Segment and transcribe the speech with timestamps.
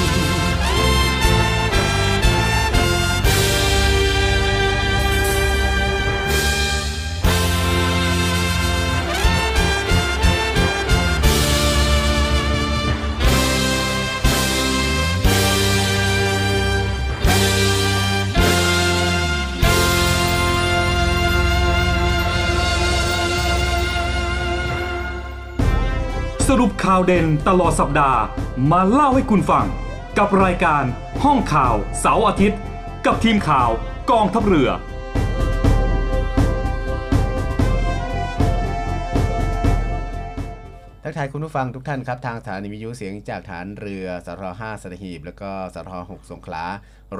[26.61, 28.19] รุปข่าวเด่นตลอดสัปดาห์
[28.71, 29.65] มาเล่าให้คุณฟัง
[30.17, 30.83] กับรายการ
[31.23, 32.59] ห้องข่าวเสาร์อาทิตย์
[33.05, 33.69] กับทีมข่าว
[34.11, 34.69] กองทัพเรือ
[41.03, 46.63] ทักทายคุณผู้ฟังทุกท่านครับ ทางสถานีวิทยุเสียงจากฐานเรือสท5สัตหีบ แล้วก็สท6สงขลา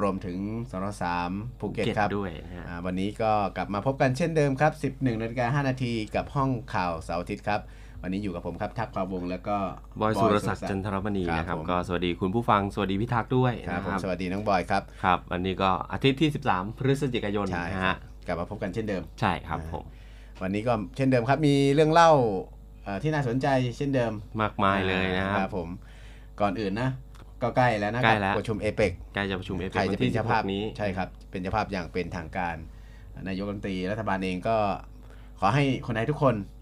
[0.00, 0.38] รวมถึง
[0.70, 0.86] สท
[1.22, 7.62] 3ภูเก็ตภูเก็ตครับด้วยนะฮะอ่าวันนี้ก็กลับมาพบกันเช่นเดิมครับ 11นาฬิกา5นาทีกับห้องข่าวเสาร์อาทิตย์ครับ
[8.02, 9.56] วันนี้อยู่กับผมครับทักษ์ภาวงศ์แล้วก็
[10.00, 17.96] บอยสุรศักดิ์จันทรมณีนะครับผมก็สวัสดีคุณผู้ฟังสวัสดีพี่ทักษ์ด้วยครับนะผคมรับสวัสดีน้องบอยครับครับวันนี้ก็อาทิตย์ที่ 13 พฤศจิกายนใช่นะครัฮะบ
[18.26, 19.84] กลับมาพบกันเช่นเดิมใช่ครับผม
[20.42, 22.10] วันนี้ก็เช่นเดิมครับมีเรื่องเล่า
[22.84, 23.46] เอ่อที่น่าสนใจ
[23.76, 25.68] เช่นเดิมมากมายเลยนะครับผม
[26.40, 26.88] ก่อนอื่นนะ
[27.42, 32.56] ก็ใกล้แล้วนะใกล้แล้วประชุมเอเปกใกล้จะประชุมเอฟใครวัจะนเป็นที่เจ้าภาพ16นี้ใช่ครับเป็นเจ้าภาพอย่างเป็นทางการ
[33.28, 34.56] นายกรัฐมนตรีรัฐบาลเองก็
[35.40, 36.61] ขอให้คนไทยทุกคนเป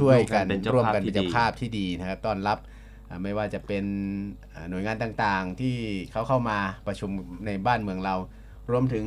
[0.00, 2.58] ช่วยกันเป็นเจ้าร่วมภาพกันที่เป็นเจ้าดีภาพที่ดีนะครับต้อนรับ
[3.08, 3.84] อ่าไม่ว่าจะเป็น
[4.54, 5.76] อ่าหน่วยงานต่างๆ ที่
[6.12, 7.10] เขาเข้ามาประชุม
[7.46, 8.14] ในบ้านเมืองเรา
[8.70, 9.06] รวมถึง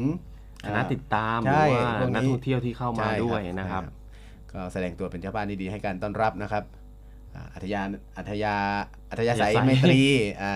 [0.65, 3.83] คณะติดตามหใช่รือว่าพวกนี้นักท่องเที่ยวที่เข้ามาใช่ด้วยนะครับ
[4.53, 6.63] ก็แสดงตัวเป็นเจ้าบ้านที่ดีให้การต้อนรับนะครับ
[7.35, 7.81] อ่าอัธยา
[8.17, 8.55] อัธยา
[9.11, 10.01] อัธยาศัยอัธยาศัยไมตรี
[10.41, 10.53] อ่า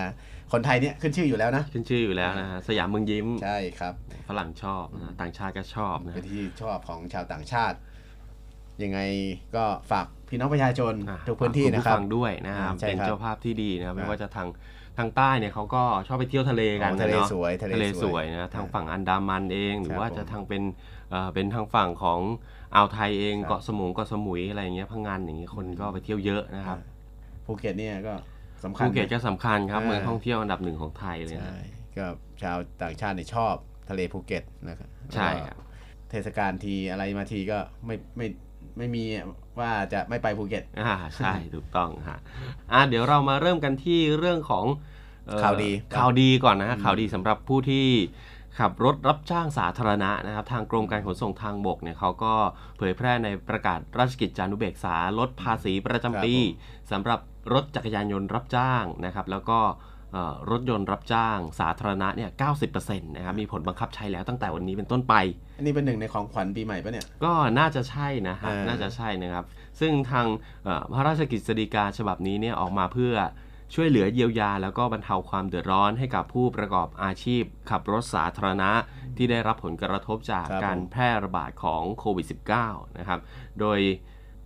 [0.52, 3.94] คนไทยเนี่ยขึ้นชื่ออยู่แล้วนะ ขึ้นชื่ออยู่แล้วนะฮะสยามเมืองยิ้มใช่ครับ
[4.28, 7.76] ฝรั่งชอบนะต่างชาติก็ชอบนะเป็นที่ชอบของชาวต่างชาติ
[8.84, 9.00] ยังไง
[9.56, 14.48] ก็ฝากพี่น้องประชาชนอะทุกพื้นที่ฝากณนะครับผู้ฟังด้วยนะครับอ่าใช่เป็นครับเจ้าภาพที่ดีนะครับคไม่รับว่าจะทาง
[14.98, 20.62] ทางใต้เนี่ยเขาก็ชอบไปเที่ยวทะเลกันอ๋อทะเลนสวยทะเลทะเลสสววยยนะทางฝั่งอันดามันเอง หรือครับว่าผมจะทางเป็น
[21.10, 22.20] เอ่อเป็นทางฝั่งของ
[22.74, 26.78] อ่าวไทยเองครับเกาะสมุยเกาะสมุยอะไรอย่างเงี้ยพังงานอย่างเงี้ยคนก็ไปเที่ยวเยอะนะครับ
[27.46, 28.14] ภูเก็ตเนี่ยก็
[28.64, 31.54] สำคัญภูเก็ตก็สำคัญครับอ่าเมืองท่องเที่ยวอันดับหนึ่งของไทยเลยใช่นะ
[31.96, 32.06] ก็
[32.42, 33.54] ชาวต่างชาติเนี่ยชอบ
[33.88, 35.58] ทะเลภูเก็ตนะครับใช่แล้วก็ครับ
[36.10, 38.26] เทศกาลทีอะไรมาทีก็ไม่ไม่
[38.80, 39.04] ไม่มี
[39.60, 42.18] ว่าจะไม่ไปภูเก็ตอ่าใช่ถูกต้องฮะ
[42.72, 44.66] อะเดี๋ยวเรามาเริ่มกันที่เรื่องของ
[45.26, 47.86] เอ่อข่าวดีข่าวดีก่อนนะฮะข่าวดีสำหรับผู้ที่
[48.58, 52.34] ขับรถรับจ้างสาธารณะนะครับ ทางกรมการขนส่งทางบกเนี่ยเขาก็
[52.78, 56.34] เผยแพร่ในประกาศราชกิจจานุเบกษาลดภาษีประจำปี
[56.90, 57.20] สำหรับ
[57.52, 59.89] รถจักรยานยนต์รับจ้างนะครับ แล้วก็เอ่อ
[60.50, 62.30] รถยนต์รับจ้างสาธารณะเนี่ย
[62.70, 65.14] 90%นะครับมีผลบังคับใช้แล้วตั้งแต่วันนี้เป็นต้นไป
[65.58, 69.44] อันนี้เป็นหนึ่งในของขวัญปีใหม่ปะเนี่ย ก็น่าจะใช่นะฮะอ่าน่าจะใช่นะครับ
[69.80, 70.26] ซึ่งทาง
[70.64, 73.14] เอ่อพระราชกฤษฎีกาฉบับนี้เนี่ยออกมาเพื่อ
[73.74, 78.70] ช่วยเหลือเยียวยา แล้วก็บรรเทาความเดือดร้อนให้กับผู้ประกอบอาชีพ ขับรถสาธารณะ
[79.16, 82.26] ที่ได้รับผลกระทบจากครับการผมแพร่ระบาดของโควิด
[82.62, 83.20] -19 นะครับ
[83.60, 83.80] โดย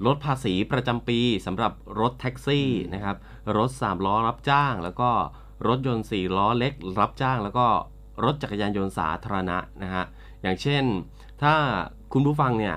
[0.07, 3.17] ลดภาษีประจำปีสำหรับรถแท็กซี่นะครับ
[3.59, 5.11] รถ3ล้อรับจ้างแล้วก็
[5.69, 7.67] รถยนต์ 4 ล้อเล็กรับจ้าง แล้วก็
[8.25, 10.05] รถจักรยานยนต์สาธารณะนะฮะ
[10.43, 10.85] อย่างเช่น
[11.43, 11.55] ถ้า
[12.13, 12.77] คุณผู้ฟังเนี่ย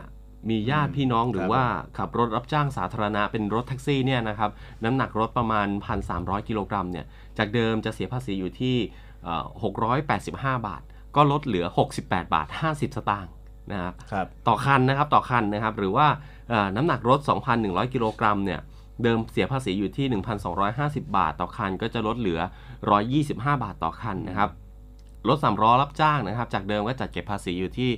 [0.49, 1.65] มีญาติพี่น้องหรือครับว่า
[1.97, 4.51] ขับรถรับจ้างสาธารณะเป็นรถแท็กซี่เนี่ยนะครับ
[4.83, 5.67] น้ำหนักรถประมาณ
[6.07, 7.05] 1,300 กิโลกรัมเนี่ย
[7.37, 8.75] จากเดิมจะเสียภาษีอยู่ที่
[9.23, 9.45] เอ่อ
[10.01, 10.81] 685 บาท
[11.15, 11.65] ก็ลดเหลือ
[11.99, 13.33] 68 บาท 50 สตางค์
[13.71, 16.07] นะครับครับต่อคันนะครับต่อคันนะครับหรือว่า
[16.49, 17.19] เอ่อน้ำหนักรถ
[17.57, 18.59] 2,100 กิโลกรัมเนี่ย
[19.03, 20.05] เดิมเสียภาษีอยู่ที่
[20.61, 22.39] 1,250 บาทต่อคัน ก็จะลดเหลือ
[23.01, 24.51] 125 บาทต่อคันนะครับ
[25.27, 27.91] รถสามล้อรับจ้างนะครับ จากเดิมก็จัดเก็บภาษีอยู่ที่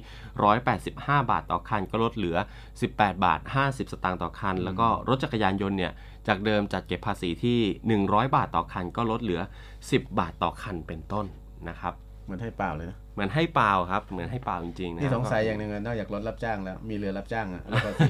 [0.62, 2.38] 185 บาทต่อคัน ก็ลดเหลือ
[2.80, 5.92] 18 บาท 50 สตางค์ต่อคัน แล้วก็รถจักรยานยนต์เนี่ย
[6.28, 7.60] จากเดิมจัดเก็บภาษีที่
[8.06, 9.42] 100 บาทต่อคัน ก็ลดเหลือ
[9.80, 11.26] 10 บาทต่อคันเป็นต้น
[11.70, 11.94] นะครับ
[12.30, 18.10] เหมือนให้เปล่าเลยนะเหมือนให้เปล่าครับ เหมือนให้เปล่าจริงๆนะนี่คสรับงสัยอย่างหนึ่งอะนอกจากรถรับจ้างแล้ว มีเรือรับจ้างอะแล้วก็สี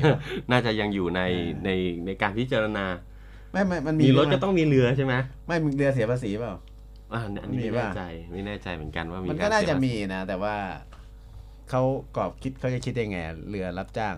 [0.52, 1.70] น่าจะยังอยู่ในเออใน
[2.06, 2.86] ในการพิจารณา
[3.54, 5.14] ไม่ไม่มันมีมีรถใช่ไหก็ต้องมีเรือใช่ไหม
[5.48, 6.54] ไม่มีเรือเสียภาษีเปล่า
[7.14, 10.56] อ่าอันนี้มีไม่ป่ะแน่ใจไม่แน่ใจเหมือนกันว่ามีมันกก็รน่าเสียจะภษีมีนะ แต่ว่า
[11.70, 11.82] เขา
[12.16, 13.18] กรอบคิดเขาจะคิดยังไง
[13.50, 14.16] เรือรับจ้าง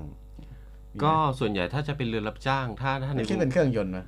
[1.03, 4.05] ก็ส่วนใหญ่ถ้าจะเป็นเรือรับจ้าง ถ้าถ้าในมันคิดเป็นเครื่องยนต์นะ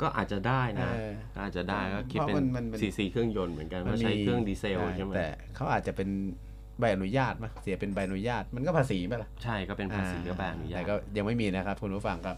[0.00, 1.12] ก็อาจจะได้นะเออ
[1.42, 6.08] อาจจะได้ก็คิดเพราะเป็นมันมันเป็นซีซีเครื่องยนต์เหมือนกันว่าใช้เครื่องดีเซลใช่ไหมแต่เขาอาจจะเป็น
[6.80, 12.36] ใบอนุญาตมั้ยเสียเป็นใบอนุญาตมันก็ภาษีป่ะล่ะใช่ก็เป็นภาษีก็แบอนุญาแต่ตก็ยังไม่มีนะครับคุณผู้ฟังครับ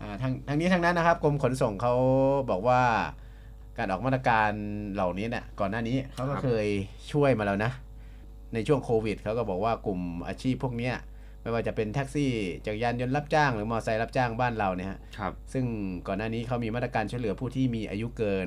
[0.00, 1.94] อ่าทางทางนี้ทางนั้นนะครับกรมขนส่งเขา
[2.50, 2.80] บอกว่า
[3.78, 4.50] การออกมาตรการ
[4.94, 6.66] เหล่านี้เนี่ยก่อนหน้านี้เขาก็เคย
[7.12, 7.70] ช่วยมาแล้วนะ
[8.54, 10.94] ในช่วงโควิดเขาก็บอกว่ากลุ่มอาชีพพวกเนี้ย
[11.42, 12.30] ไม่ว่าจะเป็นแท็กซี่
[12.66, 15.64] จักรยานยนต์รับจ้าง หรือมอเตอร์ไซค์รับจ้างบ้านเราเนี่ยฮะครับ ซึ่ง
[16.06, 18.46] ก่อนหน้านี้เขามีมาตรการช่วยเหลือผู้ที่มีอายุเกิน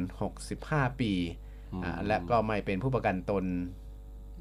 [0.49, 1.13] 65 ปี
[1.73, 3.45] อืมอ่าและก็ไม่เป็นผู้ประกันตน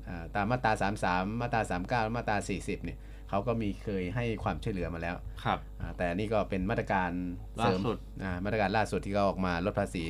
[0.08, 0.72] อ่าตามมาตรา
[1.06, 2.98] 33 มาตรา 39 และมาตรา 40 เนี่ย
[3.28, 7.10] เขาก็มีเคยให้ความช่วยเหลือมาแล้วครับอ่าแต่อันนี่ก็เป็นมาตรการ
[7.58, 10.04] เสริมล่าสุด อ่ามาตรการล่าสุดที่เขาออกมาลดภาษี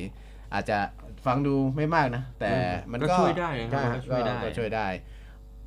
[0.53, 0.77] อาจจะ
[1.25, 2.49] ฟังดูไม่มากนะ แต่
[2.91, 4.87] มันก็ก็ช่วยได้นะครับใฮก็ช่วยได้ ก็ช่วยได้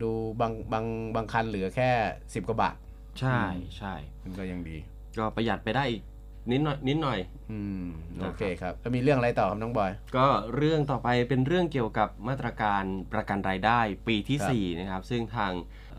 [0.03, 0.11] ดู
[0.41, 2.77] บางบางบางคันเหลือแค่10กว่าบาท
[3.21, 3.41] ใช่
[3.79, 4.77] ใช่มันก็ยังดี
[5.19, 6.03] ก็ประหยัดไปได้อีก
[6.51, 7.19] นิดหน่อยนิดหน่อย
[7.51, 7.87] อืม
[8.17, 10.27] นะครับโอเคครับแล้วมีเรื่องอะไรต่อครับน้องบอย ก็
[10.57, 15.53] เรื่องต่อไปเป็นเรื่องเกี่ยวกับมาตรการประกันรายได้ปีทีครับสี่ 4 นะครับ ซึ่งทาง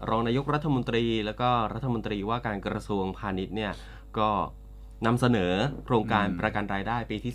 [0.10, 3.72] รองนายกรัฐมนตรี แล้วก็รัฐมนตรีว่าการกระทรวงพาณิชย์เนี่ย
[4.20, 4.30] ก็
[5.06, 5.54] นำเสนอ
[5.86, 7.34] โครงการประกันรายได้ปีที่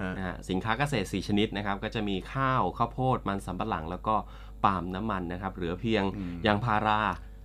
[0.00, 4.16] ฮะ4นะฮะสินค้าเกษตร 4 ชนิดนะครับ ก็จะมีข้าวข้าวโพดมันสำปะหลัง แล้วก็
[4.64, 7.00] ปาล์มน้ำมันนะครับเหลือเพียงอืมยางพารา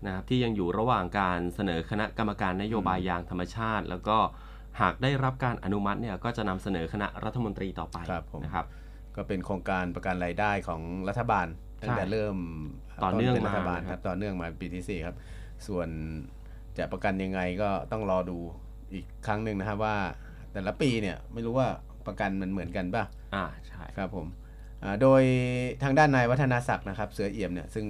[0.06, 4.18] นะครับที่ยังอยู่ระหว่างการเสนอคณะกรรมการนโยบายยางธรรมชาติ แล้วก็
[4.82, 8.66] หากได้รับการอนุมัติเนี่ยก็จะนำเสนอคณะรัฐมนตรีต่อไปครับผมนะครับ
[9.16, 11.48] ก็เป็นโครงการประกันรายได้ของรัฐบาล
[11.82, 12.38] ตั้งแต่ใช่เริ่ม
[13.04, 15.16] ต่อเนื่องป็รัฐบาลมานะครับครับต่อเนื่องมาปีที่สี่ครับ
[15.68, 15.90] ส่วน
[16.78, 18.38] จะประกันยังไงก็ต้องรอดู
[18.94, 19.96] อีกครั้งหนึ่งนะครับว่า
[20.54, 21.68] แต่ละปีเนี่ยไม่รู้ว่า
[22.08, 23.04] ประกันมันเหมือนกันป่ะ
[23.36, 24.43] อ่าใช่ครับผมอ่า
[25.02, 25.24] โดย
[25.84, 27.86] ทางด้านนายวัฒนาศักดิ์นะครับ เสือเอี่ยมเนี่ยซึ่ง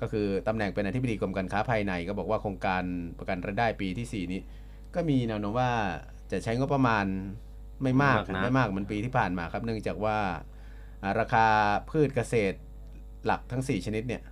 [0.00, 2.82] ก็คือตำแหน่งเป็นอธิบดีกรมการค้าภายใน ก็บอกว่าโครงการ
[3.18, 4.40] ประกันรายได้ปีที่ 4 นี้
[4.94, 5.70] ก็มีแนวโน้มว่า
[6.32, 7.04] จะใช้งบประมาณ
[7.82, 10.18] ไม่มากไม่มากเหมือนปีที่ผ่านมาครับ เนื่องจากว่า
[11.02, 11.46] อ่าราคา
[11.90, 12.56] พืชเกษตร
[13.26, 14.22] หลักทั้ง 4 ชนิดเนี่ย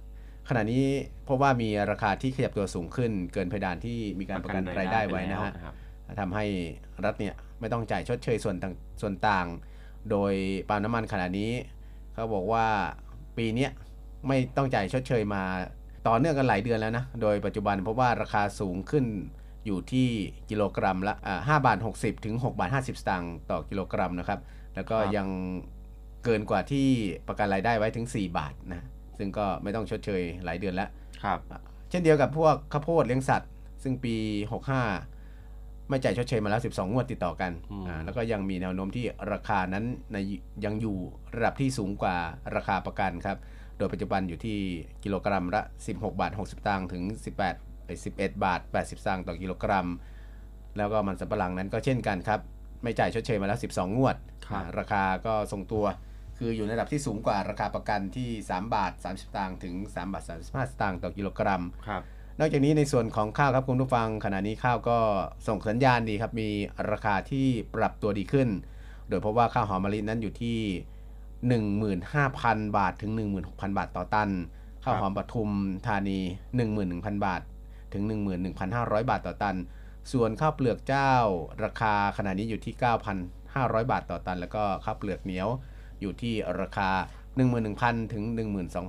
[0.49, 0.85] ขณะนี้
[1.25, 5.75] เพราะว่ามีราคาที่ขยับตัวสูงขึ้น เกินเพดานที่มีการประกันรายได้ไว้นะฮะปแล้วครับ
[6.21, 6.45] ทำให้
[7.05, 9.47] รัฐเนี่ยไม่ต้องจ่ายชดเชยส่วนต่างส่วนต่าง
[10.11, 10.33] โดย
[10.69, 11.51] ปาล์มน้ำมันขณะนี้
[12.15, 12.67] เขาบอกว่า
[13.37, 13.71] ปีเนี้ย
[14.29, 15.43] ไม่ต้องจ่ายชดเชยมา
[16.07, 19.05] ต่อเนื่องกันหลายเดือนแล้วนะ โดยปัจจุบันเพราะว่าราคาสูงขึ้น
[19.67, 20.09] อยู่ที่
[20.51, 24.41] กิโลกรัมละอ่า5บาท60 ถึง 6 บาท 50 สตางค์ต่อกิโลกรัมนะครับ
[24.75, 25.29] แล้วก็ครับยัง
[26.25, 26.89] เกินกว่าที่
[27.29, 28.83] ประกันรายได้ไว้ถึง 4 บาทนะ
[29.19, 30.89] ซึ่งก็ไม่ต้องชดเชยหลายเดือนแล้ว
[31.25, 31.39] ครับ
[31.91, 33.51] เช่นเดียวกับพวกข้าวโพดเลี้ยงสัตว์
[33.83, 34.17] ซึ่งปี
[34.63, 35.12] 65
[35.93, 40.17] ไม่จ่ายชดเชยมาแล้ว 12 งวดติดต่อกันอืมอ่าแล้วก็ยังมีแนวโน้มที่ราคานั้นใน
[40.65, 40.97] ยังอยู่
[41.35, 42.17] ระดับที่สูงกว่า
[42.57, 43.37] ราคาประกันครับ
[43.79, 44.59] โดยปัจจุบันอยู่ที่
[45.05, 49.89] กิโลกรัมละ 16 บาท 60ตังค์ถึง 18เอ้ย11 บาท 80ตังค์ต่อกิโลกรัม
[50.77, 52.41] แล้วก็มันสำปะหลังนั้นก็เช่นกันครับ
[52.83, 55.85] ไม่จ่ายชดเชยมาแล้ว 12 งวดครับอ่าราคาก็ทรงตัว
[56.39, 62.03] คืออยู่ในระดับที่สูงกว่าราคาประกันที่ 3 บาท 30สตางค์ถึง 3 บาท 35สตางค์ต่อกิโลกรัมครับ
[62.39, 64.99] นอกจากนี้ในส่วนของข้าวครับคุณผู้ฟังขณะนี้ข้าวก็
[65.47, 66.49] ส่งสัญญาณดีครับ มี
[66.91, 68.49] ราคาที่ปรับตัวดีขึ้น
[69.09, 70.59] โดยพราะว่าข้าวหอมมะลินั้นอยู่ที่
[71.43, 73.13] 15,000 บาทถึง
[73.45, 74.31] 16,000 บาทต่อตัน
[74.85, 75.51] ข้าวหอมปทุม
[75.87, 76.19] ธานี
[76.73, 77.43] 11,000 บาท
[77.93, 78.03] ถึง
[78.57, 79.57] 11,500 บาทต่อตัน
[80.13, 81.13] ส่วนข้าวเปลือกเจ้า
[81.65, 82.75] ราคาขณะนี้อยู่ที่
[83.33, 85.49] 9,500 บาทต่อตัน แล้วก็ข้าวเปลือกเหนียว
[86.01, 86.91] อยู่ที่ราคา
[87.53, 88.25] 11,000 ถึง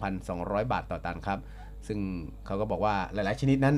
[0.03, 1.39] 12,200 บาทต่อตันครับ
[1.87, 1.99] ซึ่ง
[2.45, 3.75] เขาก็บอกว่าหลาย ๆ ชนิดนั้น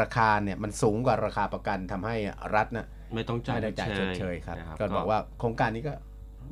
[0.00, 2.16] ราคาเนี่ยมันสูงกว่าราคาประกันทำให้
[2.54, 5.92] รัฐนะไม่ต้องจ่ายไม่ได้จ่ายชดเชยครับนะก็บอกว่าโครงการนี้ก็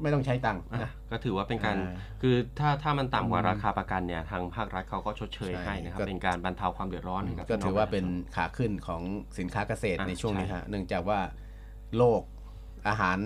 [0.02, 9.02] ไม่ต้องใช้ตังค์อะนะก็ถือว่าเป็นการอ่าคือถ้าถ้ามันต่ำกว่าอืมราคาประกันเนี่ยทางภาครัฐเขาก็ชดเชยใช่ให้นะครับก็เป็นการบรรเทาความเดือดร้อนให้กับก็พี่ถือว่าองเป็นขาขึ้นของ
[9.38, 11.20] สินค้าเกษตรอะในช่วงนี้ใช่ฮะเนื่องจากว่า
[11.96, 12.22] โลก
[12.88, 13.18] อาหาร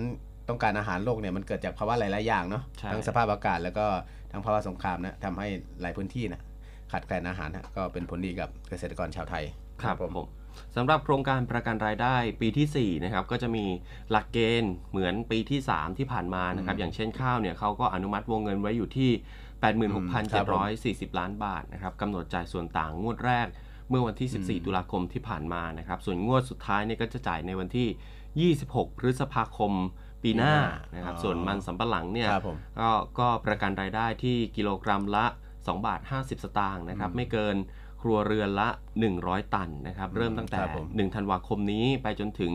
[0.49, 3.85] ต้องการอาหารโลกเนี่ยมันเกิดจากภาวะหลาย ๆ อย่างเนาะใช่ทั้งสภาพอากาศแล้วก็
[4.31, 5.47] ทั้งภาวะสงครามนะทำให้
[5.81, 6.41] หลายพื้นที่นะ
[6.93, 9.43] ขาดแคลนอาหารนะก็เป็นผลดีกับเกษตรกรชาวไทย
[9.81, 10.27] ครับผม
[10.75, 13.65] สำหรับโครงการประกันรายได้ปีที่ 4 นะครับ ก็จะมี
[14.11, 19.11] หลักเกณฑ์เหมือนปีที่ 3 ที่ผ่านมานะครับอืมอย่างเช่นข้าวเนี่ยเขาก็อนุมัติวงเงินไว้อยู่ที่
[19.61, 20.05] ครับผม
[21.11, 23.47] 86,740 ล้านบาทนะครับกำหนดจ่ายส่วนต่างงวดแรก
[23.89, 29.71] เมื่อวันที่ 14 ตุลาคมที่ผ่านมานะครับ ส่วนงวดสุดท้ายเนี่ยก็จะจ่ายในวันที่ 26 พฤษภาคม
[30.23, 30.55] ปีหน้า
[30.95, 35.25] นะครับอ๋อส่วนมันสำปะหลังเนี่ยครับผมก็ก็ประกันรายได้ที่กิโลกรัมละ
[35.67, 37.55] 2 บาท 50 สตางค์นะครับอืมไม่เกิน
[38.01, 38.69] ครัวเรือนละ
[39.11, 42.53] 100 ตันนะครับ เริ่มตั้งแต่ครับผม1ธันวาคมนี้ไปจนถึง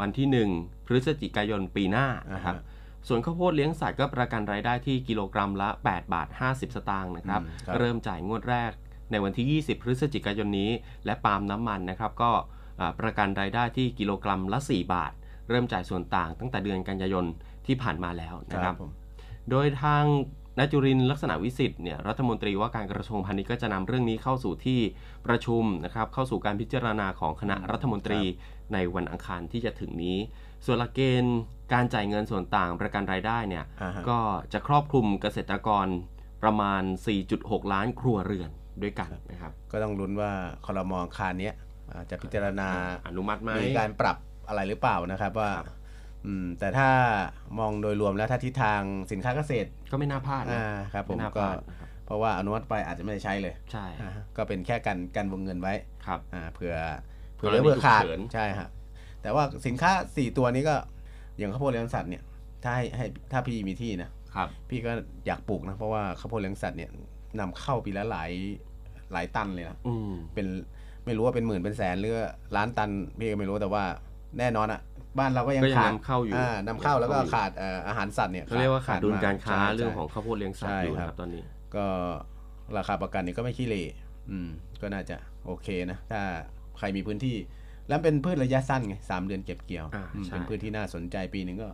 [0.00, 2.74] วันที่ 1 พฤศจิกายนปีหน้านะครับอ่าฮะ
[3.08, 8.72] ส่วนข้าวโพดเลี้ยงสัตว์ก็ประกันรายได้ที่กิโลกรัมละ 8 บาท 50 สตางค์นะครับอืมครับเริ่มจ่ายงวดแรก
[9.10, 10.70] ในวันที่ 20 พฤศจิกายนนี้
[11.04, 12.30] และปาล์มน้ำมันนะครับ ก็
[12.80, 15.12] อ่าประกันรายได้ที่กิโลกรัมละ 4 บาท
[15.50, 17.24] เริ่มจ่ายส่วนต่างตั้งแต่เดือนกันยายน
[17.66, 18.90] ที่ผ่านมาแล้วนะครับผม
[19.50, 20.04] โดยทาง
[20.58, 24.80] นายจุรินทร์ลักษณะวิสิทธิ์เนี่ยรัฐมนตรีว่าการกระทรวงพาณิชย์ก็จะนำเรื่องนี้เข้าสู่ที่
[25.26, 28.20] ประชุมนะครับเข้าสู่การพิจารณาของคณะรัฐมนตรี
[28.72, 30.18] ในวันอังคารที่จะถึงนี้
[30.64, 31.38] ส่วนหลักเกณฑ์
[31.72, 34.18] การจ่ายเงินส่วนต่างประกันรายได้เนี่ยอ่าฮะก็
[34.52, 35.86] จะครอบคลุมเกษตรกร
[36.42, 36.82] ประมาณ
[37.28, 38.50] 4.6 ล้านครัวเรือน
[38.82, 40.30] ด้วยกันนะครับ ก็ต้องลุ้นว่า
[40.66, 41.54] คอรมออังคารเนี้ย
[41.90, 42.68] อ่าจะพิจารณา
[43.06, 44.16] อนุมัติไหมมีการปรับ
[44.48, 45.50] อะไรหรือเปล่านะครับว่า
[46.26, 46.88] อืมแต่ถ้า
[47.58, 48.80] มองโดยรวมแล้วถ้าทิศทาง
[49.12, 55.74] สินค้าเกษตรก็ไม่น่าพลาดนะอ่าครับผมไม่น่าพก็ลาดนะครับเพราะว่าอนุมัติไปอาจจะไม่ได้ใช้เลยใช่อ่าฮะก็เป็นแค่การกันวงเงินไว้
[56.06, 56.74] ครับ อ่าเผื่อ
[57.36, 58.68] เผื่อกรณีเหลือเผื่อขาดฉุกเฉิน ใช่ฮะ
[59.22, 60.76] แต่ว่าสินค้า4ตัวนี้ก็
[61.38, 62.22] อย่างข้าวโพดเลี้ยงสัตว์เนี่ย
[62.62, 64.92] ถ้าให้ให้ถ้าพี่มีที่นะครับ พี่ก็
[65.26, 66.90] อยากปลูกนะเพราะว่าข้าวโพดเลี้ยงสัตว์เนี่ย
[67.40, 68.30] นำเข้าปีละหลาย
[69.12, 70.46] หลายตันเลยนะ อืม เป็น
[71.04, 72.18] ไม่รู้ว่าเป็นหมื่นเป็นแสนหรือ
[72.56, 73.84] ล้านตันพี่ก็ไม่รู้แต่ว่า
[74.38, 74.80] แน่นอนอะ
[75.18, 76.34] บ้านเราก็ยังก็ยังขาดนำเข้าอยู่
[76.66, 81.42] นำเข้าแล้วก็ยังเข้าอยู่ขาดเอ่ออาหารสัตว์เนี่ยเขาเรียกว่าขาดดุลมการค้าใช่เรื่องใช่ของข้าวโพดเลี้ยงสัตว์ใช่อยู่ครับนะครับตอนนี้
[81.76, 81.86] ก็
[82.76, 83.84] ราคาประกันนี่ก็ไม่ขี้เหร่
[84.30, 84.48] อืม
[84.80, 85.16] ก็น่าจะ
[85.46, 86.20] โอเคนะ ถ้า
[86.78, 87.36] ใครมีพื้นที่
[87.88, 91.68] แล้วเป็นพืชระยะสั้นไงสามเดือนเก็บเกี่ยวอ่าอืมใช่เป็นพืชที่น่าสนใจปีหนึ่งก็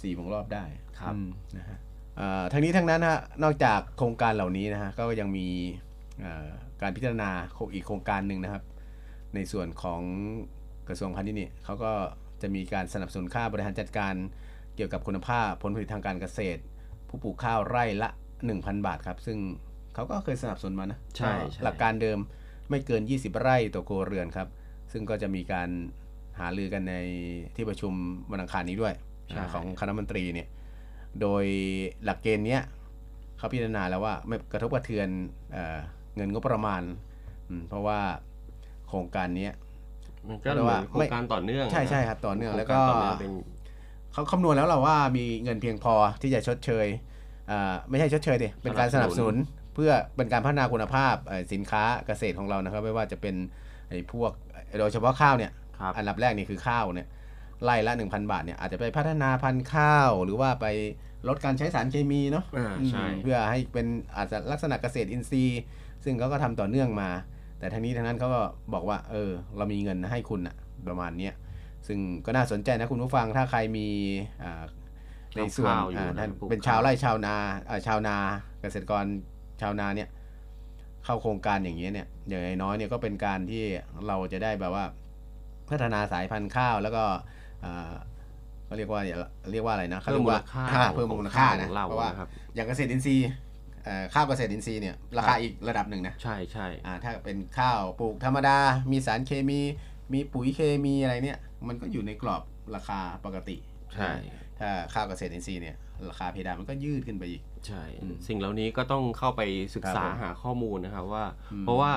[0.00, 0.64] สี่วงรอบได้
[1.00, 1.78] ครับอืมนะฮะ
[2.20, 5.46] อ่าทั้งนี้ทั้งนั้นฮะนอกจากโครงการเหล่านี้นะฮะก็ยังมี
[6.24, 6.48] อ่า
[6.82, 7.30] การพิจารณา
[7.74, 8.62] อีกโครงการหนึ่งนะครับ
[9.34, 10.02] ในส่วนของ
[10.88, 11.92] กระทรวงพาณิชย์นี่เขาก็
[12.42, 14.14] จะมีการสนับสนุนค่าบริหารจัดการ
[14.76, 16.60] เกี่ยวกับคุณภาพผลผลิตทางการเกษตร
[17.08, 18.08] ผู้ปลูกข้าวไร่ละ
[18.48, 19.38] 1,000 บาทครับ ซึ่ง
[19.94, 22.18] เขาก็เคยสนับสนุนมานะใช่ก็ใช่หลักการเดิม
[22.70, 24.48] ไม่เกิน 20 ไร่ต่อครัวเรือนครับ
[24.92, 25.68] ซึ่งก็จะมีการ
[26.38, 26.94] หารือกันใน
[27.56, 27.92] ที่ประชุม
[28.32, 28.94] วันอังคารนี้ด้วย
[29.28, 30.48] ใช่ของคณะมนตรีเนี่ย
[31.20, 31.44] โดย
[32.04, 32.62] หลักเกณฑ์เนี้ย
[33.38, 35.08] เขาพิจารณาแล้วว่าไม่กระทบกระเทือน
[35.52, 35.78] เอ่อ
[36.16, 36.82] เงินงบประมาณ
[37.48, 38.00] อืมเพราะว่า
[38.88, 39.52] โครงการเนี้ย
[40.28, 43.32] มันก็เหมือนโครงการต่อเนื่อง ใช่ใช่นะครับต่อเนื่องโครแล้วงก็ต่อเนื่องเป็น
[44.12, 46.86] เขาคำนวณแล้วเราว่ามีเงินเพียงพอที่จะชดเชย
[47.50, 49.36] อ่าไม่ใช่ชดเชยดิเป็นการสนับสนุน
[49.74, 53.34] เพื่อเป็นการพัฒนาคุณภาพเอ่อสินค้าเกษตรของเรานะครับ ไม่ว่าจะเป็น
[53.90, 54.32] ไอ้พวก
[54.80, 57.08] โดยเฉพาะข้าวเนี่ยครับอันดับแรกนี่คือข้าวเนี่ย
[57.64, 60.66] ไร่ละ 1,000 บาทเนี่ยอาจจะไปพัฒนาพันธุ์ข้าวหรือว่าไป
[61.28, 65.60] ลดการใช้สารเคมีเนาะอ่าใช่อืมเพื่อให้เป็นอาจจะลักษณะเกษตรอินทรีย์
[66.04, 67.10] ซึ่งเขาก็ทำต่อเนื่องมา
[67.58, 68.40] แต่ทั้งนี้ทั้งนั้นเขาก็
[68.74, 70.56] บอกว่า เออ เรามีเงินให้คุณอะ
[70.88, 71.34] ประมาณเนี้ย
[71.86, 73.88] ซึ่งก็น่าสนใจนะคุณผู้ฟังถ้าใครมี
[74.42, 74.64] อ่า
[75.36, 77.34] ในส่วนข้าวอยู่อ่านะท่านปลูกเป็นข้าวชาวไร่ชาวนา
[77.68, 78.16] อ่าชาวนา
[78.60, 79.04] เกษตรกร
[79.60, 80.08] ชาวนาเนี่ย
[81.04, 83.64] เข้าโครงการอย่างนี้ยเนี่ยอย่างน้อยๆเนี่ยก็เป็นการที่
[84.06, 84.84] เราจะได้แบบว่า
[85.68, 87.04] พัฒนาสายพันธุ์ข้าวแล้วก็
[87.64, 87.92] อ่า
[88.64, 89.02] เขาเรียกว่า
[89.52, 93.47] เรียกว่าอะไรนะเขาเพิ่มเรียกมูลว่าค่าอ่าเพิ่มมูลค่านะของเราเพราะว่านะครับอย่างเกษตรอินทรีย์เอ่อ
[94.14, 98.58] ข้าวเกษตรอินทรีย์เนี่ยราคาอีกระดับหนึ่งนะ ใช่ใช่อ่าถ้าเป็นข้าวปลูกธรรมดา
[98.90, 99.60] มีสารเคมี
[100.12, 102.42] มีปุ๋ยเคมีอะไรเนี่ย มันก็อยู่ในกรอบ
[102.74, 103.56] ราคาปกติ
[103.94, 104.10] ใช่
[104.58, 105.76] ถ้าข้าวเกษตรอินทรีย์เนี่ย
[106.10, 109.42] ราคาเพดานมันก็ยืดขึ้นไปอีก ใช่อืมสิ่งเหล่านี้ก็ต้องเข้าไป
[109.74, 111.92] ศึกษาครับผมหาข้อมูลนะครับว่าอืมเพราะว่า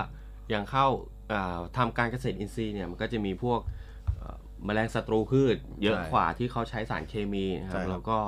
[0.50, 0.88] อย่างเข้า
[1.34, 3.60] อ่าทำการเกษตรอินทรีย์เนี่ยมันก็จะมีพวก
[4.18, 8.20] เอ่อแมลงศัตรูพืช เยอะใช่กว่าที่เขาใช้สารเคมีนะครับใช่ครับแล้วก็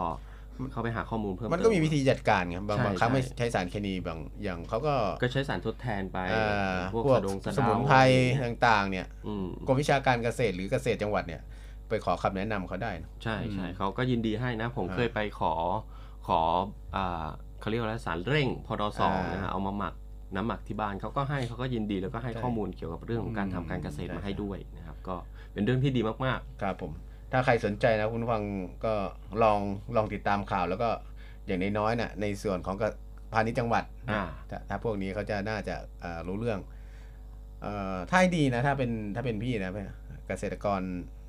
[0.72, 11.42] เข้าไปหาข้อมูลเพิ่มมันก็มีเติวิธีจัดการครับบางใช่บางครั้งไม่ใช่ใช้สารเคมีบางอย่างเขาก็ก็ใช้สารทดแทนไปอ่าพวกพวกสะดงสะสเดามุนไพรอะไรเงี้ยต่างๆ เนี่ยอืมกรมวิชาการเกษตรหรือเกษตรจังหวัดเนี่ย
[11.90, 15.54] ไปขอคำแนะนำเขาได้นะใช่ใช่อืมเขาก็ยินดีให้นะ ผมอ่าเคยไปขอ
[16.28, 16.40] ขอ
[16.96, 17.26] อ่า
[17.60, 19.94] เขาเรียกว่าอะไรสารเร่งพอดสองอ่านนะฮะเอามาหมัก
[20.36, 25.16] น้ำหมักที่บ้านเขาก็ให้เขาก็ยินดีแล้วก็ให้ใช่ข้อมูลเกี่ยวกับเรื่องของการอืมทำการเกษตรใช่มาให้ด้วยนะครับ ก็
[25.54, 26.92] เป็นเรื่องที่ดีมากครับผม
[27.34, 28.44] ถ้าใครสนใจนะคุณผู้ฟัง
[28.86, 28.94] ก็
[29.44, 29.60] ลอง
[29.96, 30.90] ลองติดตามข่าวแล้วก็
[31.48, 32.84] อย่างน้อยๆน่ะในส่วนของก
[33.34, 36.60] พาณิชย์จังหวัดอ่าถ้าถ้าพวกนี้เขาจะน่าจะอ่ารู้เรื่อง
[37.62, 39.72] เอ่อถ้าให้ดีนะ ถ้าเป็นถ้าเป็นพี่นะ
[40.28, 40.82] เกษตรกร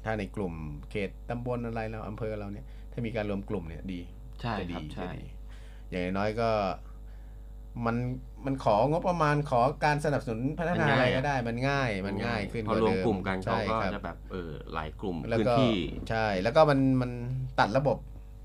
[0.05, 0.55] ถ้าในกลุ่ม
[0.91, 5.25] เขตตำบลอะไรเราอำเภอเราเนี่ย ถ้ามีการรวมกลุ่มเนี่ยดีๆใช่จะคดีรับใช่จะดี
[5.89, 6.51] อย่างน้อยๆก็
[7.85, 7.97] มัน
[8.47, 15.75] มันของบประมาณขอการสนับสนุนพัฒนาอะไรก็ได้มันง่ายมันง่ายขึ้นพอกว่ารวมเดิมกลุ่มกันเขาใช่ก็ครับจะแบบเออหลายกลุ่มแล้วพื้นก็ที่
[16.11, 17.11] ใช่ แล้วก็มันมัน
[17.59, 17.99] ตัดระบบ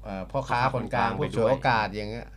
[0.04, 2.28] เอ่อพ่อค้าพ่อค้าคนกลางคนกลางพวกไปด้วยฉวยโอกาสอย่างเงี้ย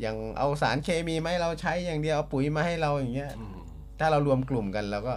[0.00, 3.58] อย่างเอาสารเคมีมาให้เราใช้อย่างเดียวเอาปุ๋ยมาให้เราอย่างเงี้ยอืม
[4.00, 5.14] ถ้าเรารวมกลุ่มกันเราก็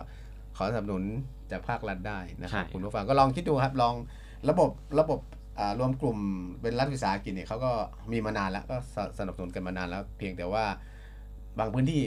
[0.58, 1.03] ขอสนับสนุน
[1.51, 3.93] จากภาครัฐได้นะครับใช่คุณผู้ฟังก็ลองคิดดูครับลอง
[4.50, 5.20] ระบบระบบ
[5.60, 6.17] อ่ารวมกลุ่ม
[6.62, 7.72] เป็นรัฐวิสาหกิจเนี่ยเขาก็
[8.12, 10.65] มีมานานแล้วก็สสนับสนุนกันมานานแล้ว เพียงแต่ว่า
[11.62, 12.03] บางพื้นที่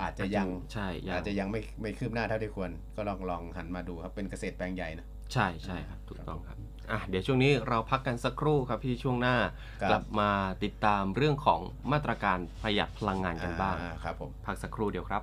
[0.00, 6.56] อาจจะยังใช่ยังอาจจะยังไม่ไม่คืบหน้าเท่าที่ควร ก็ลองลองหันมาดูครับเป็นเกษตรแปลงใหญ่นะใช่ใช่ครับถูกต้องครับ
[6.90, 9.36] อะเดี๋ยวช่วงนี้เราพักกันสักครู่ครับพี่ช่วงหน้า
[9.82, 10.30] ครับกลับมา
[10.64, 11.60] ติดตามเรื่องของ
[11.92, 15.22] มาตรการประหยัดพลังงานกันบ้างอ่ครับผมพักสักครู่เดียวครับ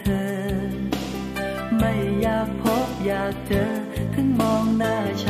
[0.00, 0.28] เธอ
[1.78, 3.64] ไม่อยากพบอยากเจอ
[4.14, 5.24] ถึงมองหน้าฉ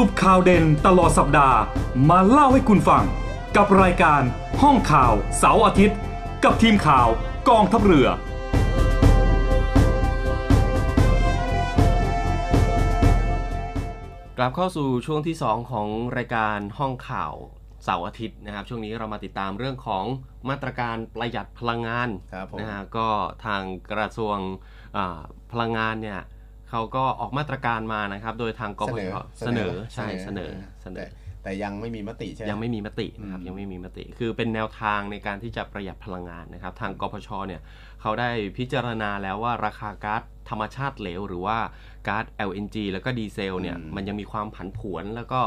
[0.00, 1.58] รุปข่าวเด่นตลอดสัปดาห์
[2.08, 3.04] มาเล่าให้คุณฟัง
[3.56, 4.22] กับรายการ
[4.66, 5.98] ห้องข่าวเสาร์อาทิตย์
[6.44, 7.08] กับทีมข่าว
[7.48, 8.08] กองทัพเรือ
[14.38, 17.32] กลับเข้าสู่ช่วงที่ 2 ของรายการห้องข่าว
[17.84, 20.04] เสาร์อาทิตย์นะครับ ช่วงนี้เรามาติดตามเรื่องของ
[20.50, 23.08] มาตรการประหยัดพลังงานครับผมนะฮะก็
[23.46, 24.36] ทางกระทรวง
[24.96, 25.20] อ่า
[25.52, 26.20] พลังงานเนี่ย
[26.70, 30.50] เขาก็ออกมาตรการมานะครับ โดยทางกพชเสนอใช่เสนอ
[30.82, 31.10] เสนแต่อ
[31.42, 37.60] แต่ยังไม่มีมติใช่ไหมยังไม่มีมตินะครับอืมยังไม่มีมติ คือเป็นแนวทางในการที่จะประหยัดพลังงานนะครับ ทางกพชเนี่ย
[38.00, 41.58] เขาได้พิจารณาแล้วว่าราคาก๊าซธรรมชาติเหลว หรือว่า
[42.08, 45.42] ก๊าซ LNG แล้วก็ดีเซลเนี่ยมันยังมีความผันผวนแล้วก็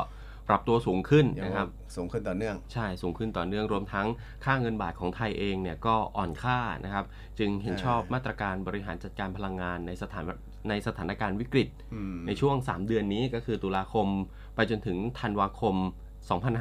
[0.50, 4.08] ปรับตัวสูงขึ้นยังนะครับสูงขึ้นต่อเนื่อง ใช่สูงขึ้นต่อเนื่องรวมทั้ง
[4.46, 7.06] ค่าเงินบาทของไทยเองเนี่ยก็อ่อนค่านะครับ
[7.40, 10.24] จึงเห็นชอบมาตรการบริหารจัดการพลังงานในสถาน
[10.70, 14.08] ในสถานการณ์วิกฤตอืมในช่วง 3 เดือนนี้ก็คือตุลาคม
[14.56, 15.76] ไปจนถึงธันวาคม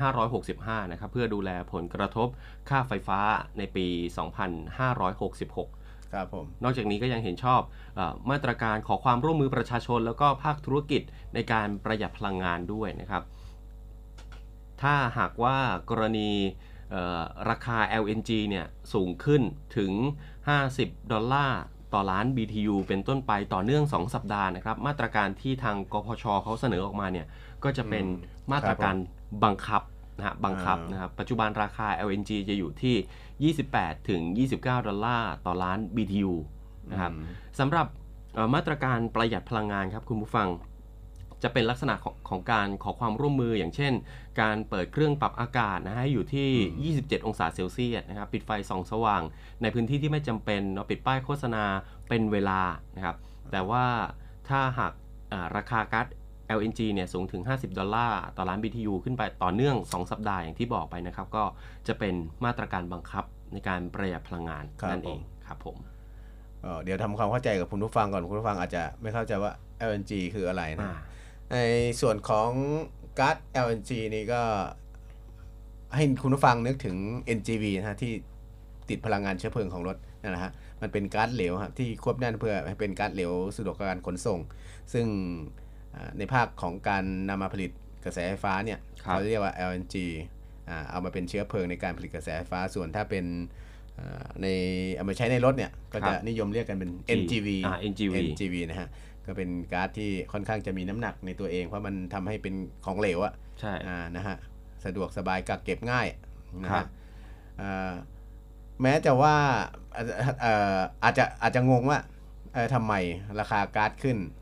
[0.03, 2.29] 2565 นะครับ เพื่อดูแลผลกระทบ
[2.69, 3.21] ค่าไฟฟ้า
[3.59, 3.87] ในปี
[5.21, 7.61] 2566ครับผมนอกจากนี้ก็ยังเห็นชอบ
[7.95, 11.03] เออมาตรการขอความร่วมมือประชาชน แล้วก็ภาคธุรกิจ
[11.35, 13.23] ในการประหยัดพลังงานด้วยนะครับ
[14.83, 15.57] ถ้าหากว่า
[15.91, 16.31] กรณี
[16.91, 19.43] เอ่อราคา LNG เนี่ยสูงขึ้น
[19.77, 19.93] ถึง
[20.53, 21.61] 50 ดอลลาร์
[21.95, 27.27] ต่อล้าน BTU เป็นต้นไปต่อเนื่อง 2 สัปดาห์นะครับ มาตรการที่ทางกพชเขาเสนอออกมาเนี่ย
[27.65, 28.05] ก็จะเป็น
[28.53, 28.97] มาตรการ
[29.45, 29.83] บังคับ
[30.19, 36.33] นะฮะบังคับนะครับปัจจุบันราคา LNG จะอยู่ที่ 28 ถึง 29 ดอลลาร์ต่อล้าน BTU
[36.91, 37.25] นะครับอืม
[37.59, 37.87] สำหรับ
[38.35, 40.49] เอ่อมาตรการประหยัดพลังงานครับคุณผู้ฟัง
[41.43, 43.93] จะเป็นลักษณะของของการขอความร่วมมืออย่างเช่น
[44.41, 49.23] การเปิดเครื่องปรับอากาศนะฮะให้อยู่ที่ 27 องศาเซลเซียสนะครับปิดไฟส่องสว่าง
[49.63, 51.65] ในพื้นที่ที่ไม่จำเป็นเนาะปิดป้ายโฆษณา
[52.09, 52.61] เป็นเวลา
[52.97, 53.17] นะครับ
[53.53, 53.85] แต่ว่า
[54.49, 54.93] ถ้าหาก
[55.33, 56.07] อ่าราคาก๊าซ
[56.57, 61.45] LNG เนี่ยสูงถึง 50 ดอลลาร์ต่อล้าน BTU ขึ้นไปต่อเนื่อง 2 สัปดาห์อย่างที่บอกไปนะครับ ก็
[61.89, 65.77] จะเป็นมาตรการบังคับในการประหยัดพลังงานครับนั่นเองผมครับผม
[66.63, 69.53] เอ่อเดี๋ยวทำความเข้าใจกับคุณผู้ฟังก่อนคุณผู้ฟังอาจจะไม่เข้าใจว่า
[69.89, 70.95] LNG คืออะไรนะอ่า
[71.53, 71.57] ใน
[72.01, 72.51] ส่วนของ
[73.19, 74.43] ก๊าซ LNG นี่ก็
[75.95, 76.97] ให้คุณผู้ฟังนึกถึง
[77.39, 78.13] NGV นะฮะที่
[78.91, 80.53] ติดพลังงานเชื้อเพลิงของรถนั่นแหละฮะ
[80.83, 84.39] มันเป็นก๊าซเหลวครับที่ควบแน่นเพื่อให้เป็นก๊าซเหลวสะดวกกับการขนส่ง
[84.93, 85.07] ซึ่ง
[85.61, 85.62] อ่า
[86.19, 87.71] ในภาคของการนำมาผลิต
[88.05, 89.97] กระแสไฟฟ้าเนี่ยครับเขาเรียกว่า LNG
[90.69, 93.25] อ่าเอามาเป็นเชื้อเพลิงในการผลิตกระแสไฟฟ้าส่วนถ้าเป็น
[93.99, 94.47] อ่าใน
[94.95, 98.89] เอามาใช้ในรถเนี่ย ก็จะนิยมเรียกกันเป็น NGV อ่า NGV NGV นะฮะ
[99.27, 102.55] ก็เป็นก๊าซที่ค่อนข้างจะมีน้ำหนักในตัวเอง เพราะมันทำให้เป็น
[102.87, 104.37] ของเหลวอะใช่อ่านะฮะ
[104.85, 106.07] สะดวกสบายกักเก็บง่าย
[106.63, 106.89] นะครัฮะบ
[107.61, 107.93] อ่า
[108.83, 109.37] แม้จะว่า
[109.95, 110.07] เอ่อ
[110.41, 111.99] เอ่ออาจจะอาจจะงงว่า
[112.55, 112.95] เออทำไม
[113.41, 114.42] ราคาก๊าซขึ้นอ่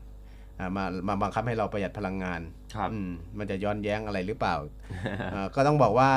[0.77, 2.41] มามาบังคับให้เราประหยัดพลังงาน
[2.75, 4.55] ครับอืมมันจะย้อนแย้งอะไรหรือเปล่า
[5.31, 6.11] เอ่อก็ต้องบอกว่า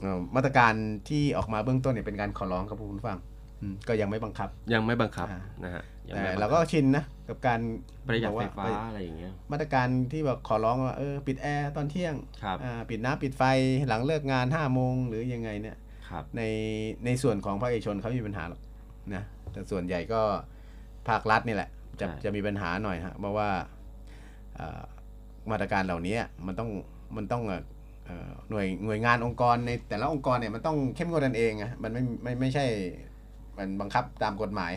[0.00, 0.72] เอ่อมาตรการ
[1.08, 3.18] ที่ออกมาเบื้องต้นเนี่ยเป็นการขอร้องครับคุณผู้ฟัง
[3.60, 7.60] อืมก็ยังไม่บังคับ ยังไม่บังคับอ่านะฮะยังแต่ไม่บังคับเราก็ชินนะกับการ
[8.06, 13.42] ประหยัดบอกไฟว่าฟ้าไปอะไรอย่างเงี้ยมาตรการที่แบบขอร้องว่าเออปิดแอร์ตอนเที่ยงครับอ่าปิดน้ำปิดไฟ
[13.88, 15.76] หลังเลิกงาน5้าโมงหรือยังไงเนี่ย
[16.08, 16.42] ครับใน
[17.04, 18.60] ในส่วนของภาคเอกชนเขาไม่มีปัญหาหรอก
[19.14, 20.20] นะแต่ส่วนใหญ่ก็
[21.08, 21.70] ภาครัฐนี่แหละ
[22.00, 23.48] จะใช่จะมีปัญหาหน่อยฮะเพราะว่า
[24.58, 24.82] อ่า
[25.50, 26.70] มาตรการเหล่านี้มันต้อง
[27.16, 27.62] มันต้องเอ่อ
[28.06, 32.64] เอ่อหน่วยหน่วยงานองค์กรในแต่ละองค์กรเนี่ยมันต้องเข้มงวดกันเองอะมันไม่ไม่ไม่ใช่
[33.58, 34.72] มันบังคับตามกฎหมาย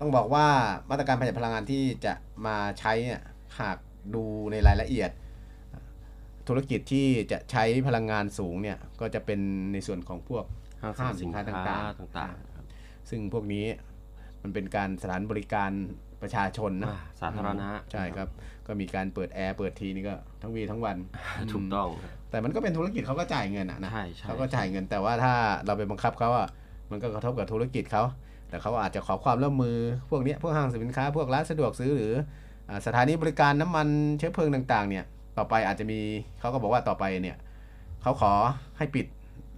[0.00, 0.46] ต้องบอกว่า
[0.90, 2.14] มาตรการประหยัดพลังงานที่จะ
[2.46, 3.22] มาใช้เนี่ย
[3.60, 3.78] หาก
[4.14, 5.10] ดูในรายละเอียด
[6.48, 9.40] ธุรกิจที่จะใช้พลังงานสูงเนี่ยก็จะเป็น
[9.72, 10.44] ในส่วนของพวก
[10.82, 12.66] ห้างสรรพสินค้าห้างสินค้าต่างๆต่างๆครับ
[13.10, 13.66] ซึ่งพวกนี้
[14.42, 15.70] มันเป็นการสถานบริการ
[16.24, 18.28] ประชาชนนะอ่าสาธารณะใช่ครับ
[18.66, 20.96] ก็มีการเปิดแอร์เปิดทีนี่ก็ทั้งวีทั้งวัน
[21.52, 21.88] ถูกต้อง
[22.30, 25.34] แต่มันก็เป็นธุรกิจเขาก็จ่ายเงินอะนะใช่ใช่เขาก็จ่ายเงินแต่ว่าถ้า
[25.66, 26.48] เราไปบังคับเขาอะ
[26.90, 28.02] มันก็กระทบกับธุรกิจเขา
[28.48, 29.76] แต่เขาอาจจะขอความร่วมมือ
[30.10, 32.12] พวกเนี้ยพวกห้างสินค้า พวกร้านสะดวกซื้อหรือ
[32.68, 35.04] อ่าสถานีบริการน้ำมันเชื้อเพลิงต่างๆ เนี่ย
[35.38, 36.00] ต่อไปอาจจะมี
[36.40, 37.36] เขาก็บอกว่าต่อไปเนี่ย
[38.02, 38.32] เขาขอ
[38.78, 39.06] ให้ปิด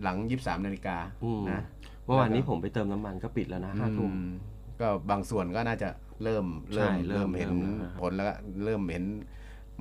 [0.03, 1.63] หลัง23นาฬิกาอืมนะ
[2.05, 4.33] เมื่อวานนี้ผมไปเติมน้ำมันก็ปิดแล้วนะห้าทุ่มอืม
[4.81, 5.89] ก็บางส่วนก็น่าจะ
[6.23, 8.33] เริ่มเริ่มใช่เริ่เริ่มมเห็นเริ่มแล้วผลแล้วก็
[8.65, 9.05] เริ่มเห็น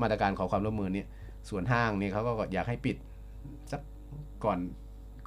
[0.01, 1.07] มาตรการขอความร่วมมือเนี่ย
[1.49, 2.95] ส่วนห้างนี่เขาก็อยากให้ปิด
[3.71, 3.81] สัก
[4.45, 4.59] ก่อน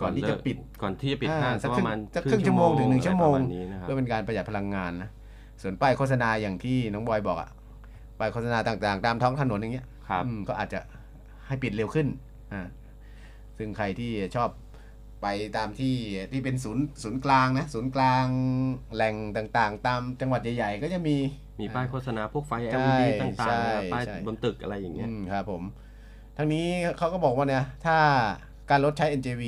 [0.00, 5.10] ก่อนที่จะเลิกปิดก่อนที่จะปิดอ่าห้างสัสักกคปรึ่งระมาณสักครึ่งชั่วโมงถึงหนึ่งชั่วโมงอะไรประาณนี้นะครับเพื่อเป็นการประหยัดพลังงานนะ
[5.62, 7.50] ส่วนป้ายโฆษณาอย่างที่น้องบอยบอกอะ
[8.18, 10.80] ป้ายโฆษณาต่างๆ ตามท้องถนนอย่างเงี้ยครับอืมก็อาจจะ
[11.46, 12.06] ให้ปิดเร็วขึ้น
[12.52, 12.62] อ่า
[13.58, 14.48] ซึ่งใครที่ชอบ
[15.22, 15.26] ไป
[15.56, 15.94] ตามที่
[16.32, 18.26] ที่เป็นศูนย์ศูนย์กลางนะศูนย์กลาง
[18.94, 21.16] แหล่งต่างๆ ตามจังหวัดใหญ่ๆ ก็จะมี
[21.60, 25.62] มีป้ายโฆษณาพวกไฟใช่ LED ต่างใช่ๆนะครับป้ายใช่บนตึกอะไรอย่างเงี้ยอืมครับผม
[26.36, 26.66] ทั้งนี้
[26.98, 27.98] เขาก็บอกว่าเนี่ยถ้า
[28.70, 29.42] การลดใช้ NJV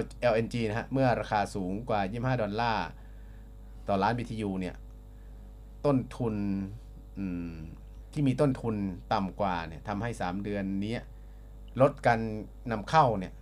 [0.00, 2.86] L LNG นะฮะ เมื่อราคาสูงกว่า 25 ดอลลาร์
[3.88, 4.74] ต่อล้าน BTU เนี่ย
[5.86, 6.34] ต้นทุน
[7.18, 7.52] อืม
[8.12, 8.74] ที่มีต้นทุน
[9.12, 10.96] ต่ำกว่าเนี่ยทำให้ 3 เดือนนี้
[11.80, 12.20] ลดการ
[12.72, 13.32] นำเข้าเนี่ย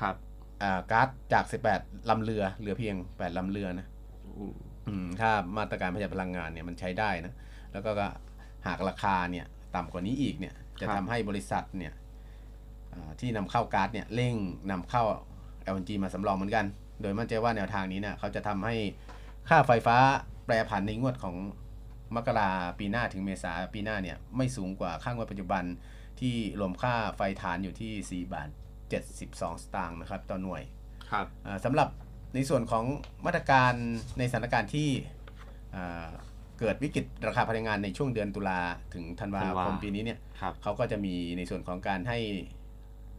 [0.00, 0.16] ครับ
[0.62, 1.44] อ่าก๊าซจาก
[1.76, 3.86] 18 ลำเรือ เหลือเพียง 8 ลำเรือนะ
[4.38, 4.54] อืม
[4.88, 7.34] อืมถ้ามาตรการประหยัดพลังงานเนี่ยมันใช้ได้นะ
[7.72, 8.06] แล้วก็ก็
[8.66, 9.46] หากราคาเนี่ย
[9.76, 11.92] ต่ำกว่านี้อีกเนี่ย จะทำให้บริษัทเนี่ย
[12.92, 14.34] อ่าที่นำเข้าก๊าซเนี่ยเร่ง
[14.70, 15.04] นำเข้า
[15.74, 16.66] LNG มาสำรองเหมือนกัน
[17.02, 18.74] โดยมั่นใจว่าแนวทางนี้เนี่ยเขาจะทำให้
[19.48, 19.96] ค่าไฟฟ้า
[20.46, 21.36] แปรผันในงวดของ
[22.16, 25.64] มกราปีหน้าถึงเมษาปีหน้าเนี่ยไม่สูงกว่าค่างวดปัจจุบัน
[26.20, 28.48] ที่รวมค่าไฟฐานอยู่ที่ 4 บาท
[28.92, 30.62] 72 สตางค์นะครับต่อหน่วย
[31.12, 31.88] ครับอ่าสำหรับ
[32.34, 32.84] ในส่วนของ
[33.26, 33.72] มาตรการ
[34.18, 34.88] ในสถานการณ์ที่
[35.76, 36.06] อ่า
[36.58, 38.60] เกิดวิกฤตราคาพลังงานในช่วงเดือนตุลา
[38.94, 42.18] ถึงธันวาธันวาคมปีนี้เนี่ยครับเขาก็จะมีในส่วนของการให้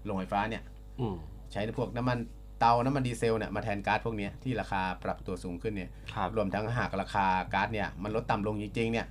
[0.06, 0.64] โรงไฟฟ้าเนี่ย
[1.00, 1.16] อืม
[1.52, 2.18] ใช้พวกน้ำมัน
[2.60, 9.08] เตา น้ำมันดีเซลเนี่ยมาแทนก๊าซพวกเนี้ยที่ราคาปรับตัวสูงขึ้นเนี่ยครับรวมทั้งหากราคาก๊าซเนี่ยมันลดต่ำลงจริงๆเนี่ย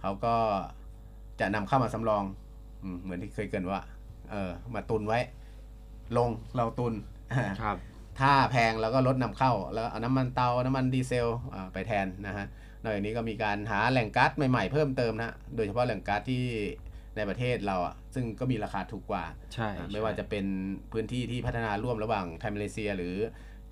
[0.00, 0.34] เขาก็
[1.40, 2.24] จะนำเข้ามาสำรอง
[2.82, 3.80] อืมเหมือนที่เคยเกรินว่า
[4.30, 5.18] เออมาตุนไว้
[6.16, 6.94] ลงเราตุน
[7.62, 7.76] ครับ
[8.20, 12.46] ถ้าแพงแล้วก็ลดนำเข้า แล้วเอาน้ำมันเตา น้ำมันดีเซลอ่าไปแทนนะฮะ
[12.82, 16.44] นอกจากนี้ก็มีการหาแหล่งก๊าซใหม่ๆเพิ่มเติมนะโดยเฉพาะแหล่งก๊าซที่
[17.16, 20.46] ในประเทศเราอะซึ่งก็มีราคาถูกกว่าใช่อ่าใช่ไม่ว่าจะเป็น
[20.92, 23.14] พื้นที่ที่พัฒนาร่วมระหว่างไทยมาเลเซียหรือ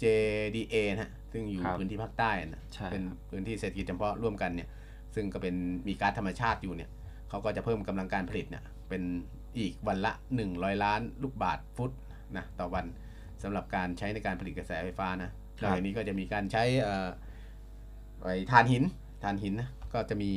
[0.02, 4.68] JDA นะฮะซึ่งอยู่พื้นที่ภาคใต้นะใช่เป็นพื้นที่เศรษฐกิจจำเพาะร่วมกันเนี่ย
[5.14, 5.54] ซึ่งก็เป็น
[5.86, 6.90] มีก๊าซธรรมชาติอยู่เนี่ย
[7.28, 9.02] เขาก็จะเพิ่มกำลังการผลิตเนี่ยเป็น
[9.58, 10.12] อีกวันละ
[10.48, 11.92] 100 ล้านลูกบาทฟุต
[12.38, 12.86] นะต่อวัน
[13.42, 17.08] สำหรับการใช้ในการผลิตกระแสไฟฟ้านะนอกจากนี้ก็จะมีการใช้เอ่อ
[18.22, 18.84] ไอ้ถ่านหิน
[19.22, 20.30] ถ่านหินนะก็จะมี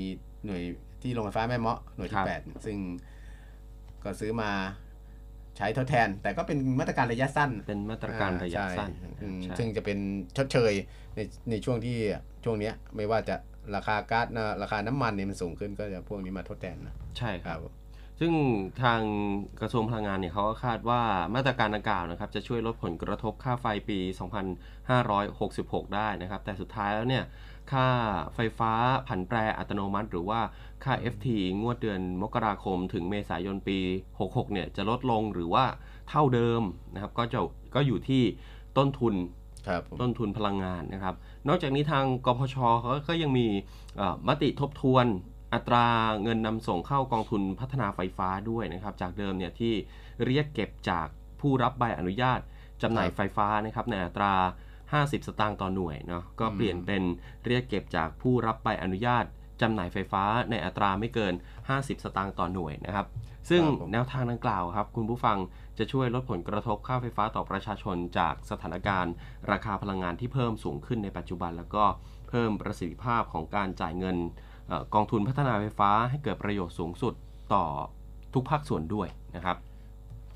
[0.45, 0.61] หน่วย
[1.01, 2.77] ที่โรงไฟฟ้าแม่เมาะหน่วยคที่รับแปดซึ่ง
[4.03, 4.51] ก็ซื้อมา
[5.57, 9.99] ใช้ทดแทน แต่ก็เป็นมาตรการระยะสั้น เป็นมาตรการระยะสั้นอ่าใช่อืมใช่ซึ่งจะเป็น
[10.37, 10.73] ชดเชย
[11.15, 11.97] ในในช่วงที่
[12.43, 13.35] ช่วงเนี้ยไม่ว่าจะ
[13.75, 17.73] ราคาก๊าซนะราคาน้ำมันเนี่ยมันสูงขึ้นก็จะพวกนี้มาทดแทนนะใช่คครัรับบ
[18.19, 18.33] ซึ่ง
[18.83, 19.01] ทาง
[19.61, 21.01] กระทรวงพลังงานเนี่ยเขาก็คาดว่า
[21.35, 23.99] มาตรการดังกล่าวนะครับจะช่วยลดผลกระทบค่าไฟปี
[24.97, 27.23] 2566 ได้นะครับ แต่สุดท้ายแล้วเนี่ย
[27.71, 27.87] ค่า
[28.35, 28.71] ไฟฟ้า
[29.07, 30.39] ผันแปรอัตโนมัติ หรือว่า
[30.83, 31.27] ค่า FT
[31.61, 33.77] งวดเดือนมกราคม ถึงเมษายนปี
[34.15, 35.65] 66 เนี่ยจะลดลงหรือว่า
[36.09, 36.61] เท่าเดิม
[36.93, 37.39] นะครับ ก็จะ
[37.75, 38.23] ก็อยู่ที่
[38.77, 39.15] ต้นทุน
[39.67, 41.15] ครับผมต้นทุนพลังงานนะครับ
[41.47, 43.47] นอกจากนี้ทางกพชเขาก็ยังมี
[43.97, 45.05] เอ่อมติทบทวน
[45.55, 45.85] อัตรา
[46.23, 49.73] เงินนำส่งเข้ากองทุนพัฒนาไฟฟ้าด้วยนะครับ จากเดิมเนี่ยที่
[50.25, 51.07] เรียกเก็บจาก
[51.41, 52.39] ผู้รับใบอนุญาต
[52.81, 54.33] จำหน่ายไฟฟ้านะครับในอัตรา
[54.81, 57.03] 50 สตางค์ต่อหน่วยเนาะก็เปลี่ยนเป็น
[57.45, 59.25] เรียกเก็บจากผู้รับใบอนุญาต
[59.61, 61.33] จำหน่ายไฟฟ้าในอัตราไม่เกิน
[61.69, 63.07] 50 สตางค์ต่อหน่วยนะครับ
[63.49, 65.37] ซึ่งแนวทางดังกล่าวครับ คุณผู้ฟัง
[65.77, 69.13] จะช่วยลดผลกระทบค่าไฟฟ้าต่อประชาชนจากสถานการณ์
[69.51, 71.85] ราคาพลังงานที่เพิ่มสูงขึ้นในปัจจุบัน แล้วก็
[72.29, 74.17] เพิ่มประสิทธิภาพของการจ่ายเงิน
[74.95, 77.13] กองทุนพัฒนาไฟฟ้าให้เกิดประโยชน์สูงสุด
[77.53, 77.65] ต่อ
[78.33, 79.57] ทุกภาคส่วนด้วยนะครับ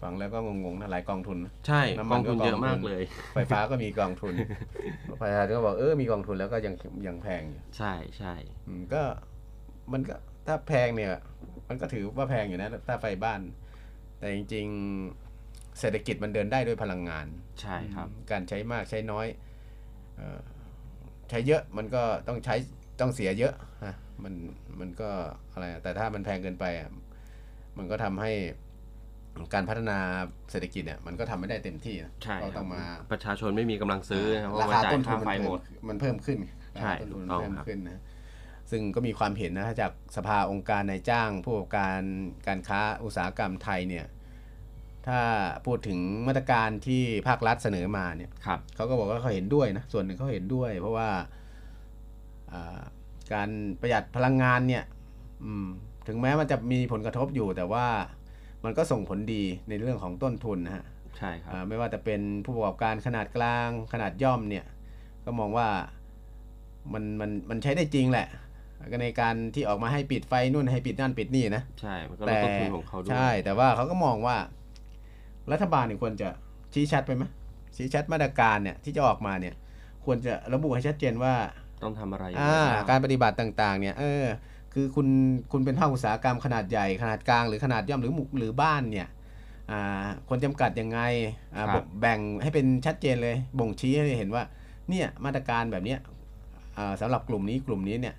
[0.01, 3.03] ฟังแล้วก็งงๆนะหลายกองทุนนะใช่น้ำกมัอนงก็ทุนกองทุนเยอะมากเลย
[3.35, 4.33] ไฟฟ้าก็มีกองทุน
[5.21, 6.73] ประชาชนก็บอกเออมีกองทุนแล้วก็ยัง
[7.07, 8.33] ยังแพงอยู่ใช่ใช่
[8.67, 9.01] อืมก็
[9.93, 10.15] มันก็
[10.47, 11.09] ถ้าแพงเนี่ย
[11.69, 13.41] มันก็ถือว่าแพงอยู่นะถ้าไฟบ้าน
[14.19, 14.67] แต่จริง
[15.23, 17.27] ๆ เศรษฐกิจมันเดินได้ด้วยพลังงาน
[17.61, 19.27] ใช่ครับ การใช้มากใช้น้อย
[20.17, 20.39] เออ
[21.29, 22.55] ใช้เยอะมันก็ต้องใช้
[23.01, 24.33] ต้องเสียเยอะฮะมัน
[24.79, 25.09] มันก็
[25.53, 26.89] อะไรอะแต่ถ้ามันแพงเกินไปอะ
[27.77, 28.31] มันก็ทำให้
[29.53, 29.99] การพัฒนา
[30.51, 36.37] เศรษฐกิจเนี่ยมันก็ทำไม่ได้เต็มที่นะใช่ก็คต้รัอบงมาประชาชนไม่มีกำลังซื้อนะครับเพราราะว่าคาจ่ายต้นทุค่านไฟมันหมเพิ่ดมมันเพิ่มขึ้น
[36.79, 38.01] ใช่ต้นทุนถูกต้องเพิ่มครับขึ้นนะ
[38.71, 41.99] ซึ่งก็มีความเห็นนะจากสภาองค์การนายจ้างผู้ประกอบการ
[42.47, 44.05] การค้าอุตสาหกรรมไทยเนี่ย
[45.07, 45.19] ถ้า
[45.65, 51.21] พูดถึงมาตรการที่ภาครัฐเสนอมาเนี่ยครับเขาก็บอกว่าเขาเห็นด้วยนะส่วนหนึ่งเขาเห็นด้วย เพราะว่าอ่า
[53.33, 53.49] การ
[53.81, 54.83] ประหยัดพลังงานเนี่ย
[55.43, 55.67] อืม
[56.07, 57.85] ถึงแม้มันจะมีผลกระทบอยู่ แต่ว่า
[58.63, 60.85] มันก็ส่งผลดีในเรื่องของต้นทุนนะฮะ
[61.17, 64.65] ใช่ครับอ่าไม่ว่าจะเป็นผู้ประกอบการขนาดกลางขนาดย่อมเนี่ย
[65.25, 65.67] ก็มองว่า
[66.93, 68.27] มันมันมันใช้ได้จริงแหละ
[68.91, 74.37] ก็ในการที่ออกมาให้ปิดไฟนู่นให้ปิดนั่นปิดนี่นะใช่มันก็ลดแต่ต้นทุนของเขาด้วยใช่ แต่ว่าเขาก็มองว่า
[75.51, 76.29] รัฐบาลเนี่ยควรจะ
[76.73, 77.23] ชี้ชัดไปไหม
[77.75, 79.55] ชี้ชัดมาตรการเนี่ยที่จะออกมาเนี่ย
[80.05, 81.33] ควรจะระบุให้ชัดเจนว่า
[81.83, 84.25] ต้องทำอะไรยังไงอ่าบ้างการปฏิบัติต่างๆ เนี่ยเออ
[84.73, 85.07] คือคุณ
[85.51, 89.07] คุณเป็นภาคอุตสาหกรรมขนาดใหญ่ขนาดกลางหรือขนาดย่อมหรือหมู่หรือบ้านเนี่ย
[89.71, 90.99] อ่าควรจำกัดยังไง
[91.55, 94.43] อ่าครับแบ่งให้เป็นชัดเจนเลยบ่งชี้ให้เห็นว่า
[94.89, 95.99] เนี่ยมาตรการแบบเนี้ย
[96.77, 98.15] อ่าสำหรับกลุ่มนี้กลุ่มนี้เนี่ย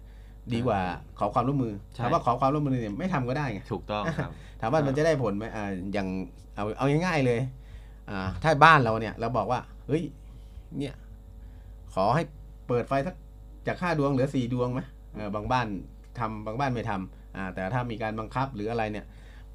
[0.55, 0.81] ดีกว่า
[1.19, 6.09] ขอความร่วมมือใช่ถามว่าขอความร่วมมือเนี่ยไม่ทำก็ได้ไงถูกต้องครับถามว่ามันจะได้ผลไหมอ่าอย่าง
[6.57, 7.41] เอาเอาง่ายๆเลย
[8.11, 10.03] อ่าถ้าบ้านเราเนี่ยเราบอกว่าเฮ้ย
[10.79, 10.95] เนี่ย
[11.95, 12.23] ขอให้
[12.69, 13.15] เปิดไฟสัก
[13.67, 14.81] จากห้าดวงเหลือสี่ดวงไหม
[15.15, 15.67] เออบางบ้าน
[16.19, 19.07] ทำบางบ้านไม่ทำอ่าแต่ถ้ามีการบังคับหรืออะไรเนี่ย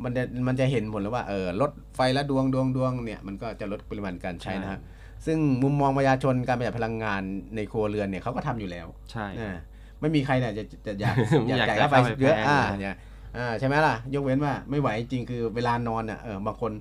[0.04, 4.82] มันจะมันจะเห็นผลแล้วว่าเออลดไฟละดวงดวงดวงเนี่ยมันก็จะลดปริมาณการใช้นะครับ
[5.26, 7.22] ซึ่งมุมมองประชาชนการประหยัดพลังงาน
[7.56, 9.56] ในครัวเรือนเนี่ยเขาก็ทำอยู่แล้ว ใช่อ่า
[10.02, 11.16] ไม่มีใครเนี่ยจะจะอยาก
[11.46, 12.96] ไม่อยากจ่ายจ่ายค่าไฟค่าไฟเยอะแพงอ่าเลยเนี่ย
[13.38, 16.72] อ่าใช่ไหมล่ะ ยกเว้นว่าไม่ไหวจริงๆคือเวลานอนอะเออบางคน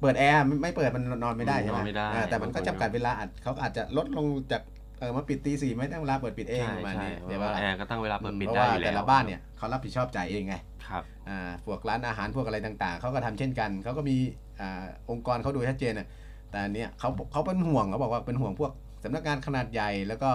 [0.00, 4.62] เปิดแอร์ไม่ไม่เปิดมันนอนไม่ได้ใช่ไหมนอนไม่ได้อ่าแต่มันก็บางคนจำกัดเวลาอาจเขาอาจจะลดลงจาก
[5.00, 10.54] เออมาปิดตีสี่ไม่ได้เวลาเปิดปิดเองใช่ประมาณใช่นี้เพเดี๋ยวราะว่าว่าแอร์ก็ตั้งเวลาเปิดปิดเพราะได้ว่าอยู่แล้วแต่ละบ้านเนี่ยเขารับผิดชอบจ่ายเองไง
[10.86, 14.16] ครับอ่าพวกร้านอาหารพวกอะไรต่าง ๆเขาก็ทำเช่นกันเขาก็มี
[14.60, 16.06] อ่าองค์กรเขาดูชัดเจนอะ
[16.50, 18.72] แต่อันเนี้ยเขาเขาเป็นห่วงเขาบอกว่าเป็นห่วงพวก
[19.04, 20.30] สำนักงานขนาดใหญ่แล้วก็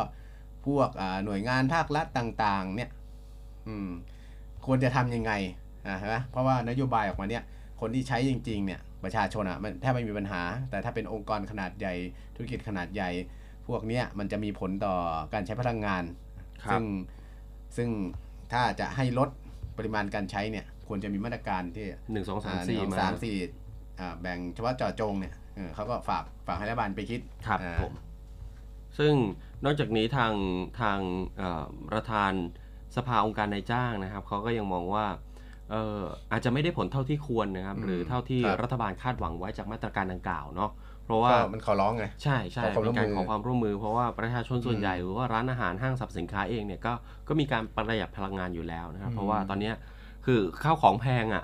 [0.65, 2.89] พวกอ่าหน่วยงานภาครัฐต่างๆ เนี่ย
[3.67, 3.89] อืม
[4.65, 5.31] ควรจะทำยังไง
[5.87, 7.43] อ่าใช่ไหมเพราะว่านโยบายออกมาเนี่ย
[7.81, 11.93] คนที่ใช้จริง ๆ เนี่ย ประชาชนอะมันแทบไม่มีปัญหา แต่ถ้าเป็นองค์กรขนาดใหญ่
[12.35, 13.09] ธุรกิจขนาดใหญ่
[13.67, 14.95] พวกเนี้ยมันจะมีผลต่อ
[15.33, 16.03] การใช้พลังงาน
[16.63, 16.83] ครับซึ่ง
[17.77, 17.89] ซึ่ง
[18.51, 19.29] ถ้าจะให้ลด
[19.77, 23.37] ปริมาณการใช้เนี่ยควรจะมีมาตรการที่หนึ่งสองสามอ่สี่หนึ่งมาสามสี่
[23.99, 27.93] อ่าแบ่งเฉพาะเจาะจงเนี่ยเออเขาก็ฝากฝากให้รัฐบาลไปคิดครับอ่าผม
[28.99, 29.13] ซึ่ง
[29.65, 30.33] นอกจากนี้ทาง
[30.81, 30.99] ทาง
[31.37, 32.31] เอ่อประธาน
[32.95, 35.05] สภาองค์การนายจ้างนะครับเขาก็ยังมองว่า
[35.71, 36.01] เอ่อ
[36.31, 40.71] อาจจะไม่ได้ผลเท่าที่ควรนะครับอืมหรือเท่าที่ครับรัฐบาลคาดหวังไว้จากมาตรการดังกล่าวเนาะ
[41.05, 46.93] เพราะว่าก็มันขอร้องไงใช่ใช่ขอความร่เป็วนมการมือขอความร่วมมือ เพราะว่าประชาชนส่วนอืมใหญ่หรือว่าร้านอาหารห้างสรรพสินค้าเองเนี่ยก็
[47.27, 49.75] ก็มีการประหยัดพลังงานอยู่แล้วนะครับอืมเพราะว่าตอนเนี้ย
[50.25, 51.43] คือข้าวของแพงอะ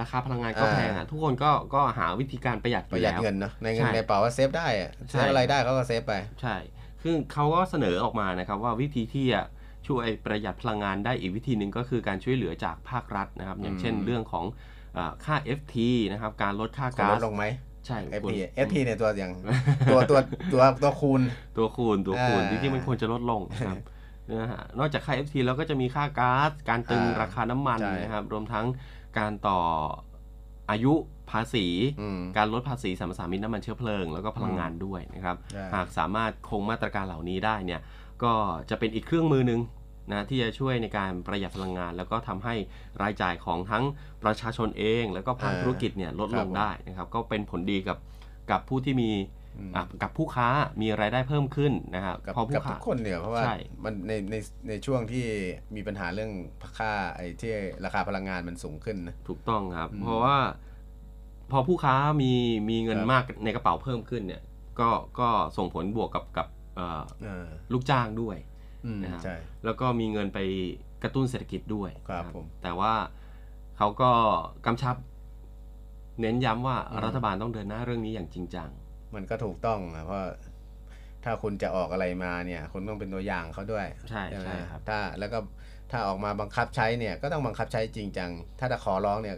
[0.00, 6.56] ราคาพลังงานก็อ่าแพงอะทุกคนก็ก็หาวิธีการประหยัดอประยู่หยัดแล้วเงินเนอะในเงินใช่ในกระเป๋าก็เซฟได้อะใช่เซฟอะไรได้เขาก็เซฟไป ใช่
[7.02, 9.42] คือเขาก็เสนอออกมานะครับว่าวิธีที่จะ
[9.86, 14.44] ช่วยประหยัดพลังงานได้อีกวิธีหนึ่งก็คือการช่วยเหลือจากภาครัฐนะครับ อย่างเช่นอืมเรื่องของ
[14.96, 15.76] อ่าค่า FT
[16.12, 17.44] นะครับการลดค่าควรก๊าลซดลงไหม
[17.86, 18.32] ใช่ FP ควร
[18.66, 19.32] FP เนี่ยตัวอย่าง
[19.90, 20.18] ตัวตัว
[20.52, 21.20] ตัวตัวคูณ
[21.56, 23.76] ตัวคูณตัวคูณอ่าจริงๆมันควรจะลดลงนะครับ
[24.30, 28.66] นะฮะนอกจากค่า FT แล้วก็จะมีค่าก๊าซการตึงอ่าราคาน้ำมันใช่นะครับรวมทั้ง
[29.18, 29.60] การต่อ
[30.70, 30.92] อายุ
[31.30, 31.66] ภาษี
[32.00, 37.80] อืมการลดภาษีสัมปทานมิตรน้ำมันเชื้อเพลิง แล้วก็พลังงานด้วยนะครับใช่หากสามารถคงมาตรการเหล่านี้ได้เนี่ย
[38.22, 38.32] ก็
[38.70, 39.60] จะเป็นอีกเครื่องมือหนึ่ง
[40.12, 42.54] นะที่จะช่วยในการประหยัดพลังงาน แล้วก็ทำให้
[43.02, 43.84] รายจ่ายของทั้ง
[44.24, 47.98] ประชาชนเองแล้วก็ภาคอ่าธุรกิจเนี่ยลดครัลบงผมได้นะครับ ก็เป็นผลดีกับ
[48.50, 49.10] กับผู้ที่มี
[49.58, 50.48] อืมอะกับผู้ค้า
[50.80, 53.54] มีรายได้เพิ่มขึ้นนะครับกับพอผู้กับทุค้ากคนเนี่ยเพราะว่าใช่
[53.84, 54.34] มันในใน
[54.68, 55.24] ในช่วงที่
[55.76, 56.32] มีปัญหาเรื่อง
[56.78, 57.52] ค่าไอ้ที่
[57.84, 60.36] ราคาพลังงานมันสูงขึ้นนะถูกต้องครับอืมเพราะว่า
[61.50, 62.32] พอผู้ค้ามี
[62.70, 64.42] มีเงินครับมากในกระเป๋าเพิ่มขึ้นเนี่ย
[64.80, 66.46] ก็ก็ส่งผลบวกกับกับ
[66.76, 68.36] เอ่อเออลูกจ้างด้วย
[68.84, 70.38] อืมนะครับใช่แล้วก็มีเงินไป
[71.02, 72.92] กระตุ้นเศรษฐกิจด้วยครับนะผมแต่ว่า
[73.82, 74.12] เขาก็
[74.66, 74.96] กำชับ
[76.20, 78.68] เน้นย้ำว่าอืมรัฐบาลต้องเดินหน้าเรื่องนี้อย่างจริงจัง
[79.14, 80.20] มันก็ถูกต้องนะเพราะ
[81.24, 83.86] ถ้าคุณจะออกอะไรมาเนี่ยคุณต้องเป็นตัวอย่างเขาด้วย
[84.30, 85.38] ใช่ไหมใช่ครับถ้าแล้วก็
[85.90, 88.30] ถ้าออกมาบังคับใช้เนี่ยก็ต้องบังคับใช้จริงจัง
[88.60, 89.36] ถ้าจะขอร้องเนี่ย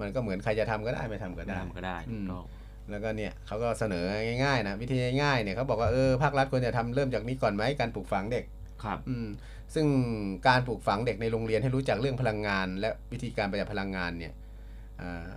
[0.00, 2.44] มันก็เหมือนใครจะทำก็ได้ไม่ทำก็ได้ทำก็ได้อืถูมกต้อง
[2.90, 4.04] แล้วก็เนี่ยเขาก็เสนอ
[4.44, 8.44] ง่ายๆนะวิธีง่ายๆเนี่ยเขาบอกว่าเออภาครัฐควรจะทำเริ่มจากนี้ก่อนไหมการปลูกฝังเด็ก
[8.84, 9.28] ครับ อืม
[9.74, 9.86] ซึ่ง
[10.48, 14.32] การปลูกฝังเด็กในโรงเรียนให้รู้จักเรื่องพลังงาน และวิธีการประหยัดพลังงานเนี่ย
[15.02, 15.30] อ่า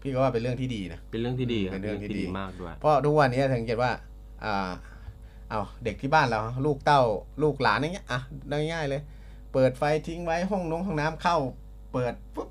[0.00, 3.92] พี่ก็ว่าเป็นเรื่องที่ดีนะเป็นเรื่องที่ดีครับเป็นเรื่องที่ดีมากด้วยเพราะทุกวันนี้สังเกตว่า
[4.44, 4.70] อ่า
[5.50, 7.02] เอาเด็กที่บ้านเราลูกเต้า
[7.42, 8.20] ลูกหลานอย่างเงี้ยอะ
[8.72, 9.02] ง่ายๆเลย
[9.52, 11.36] เปิดไฟทิ้งไว้ห้องนงห้องน้ำเข้า
[11.92, 12.48] เปิดปุ๊บ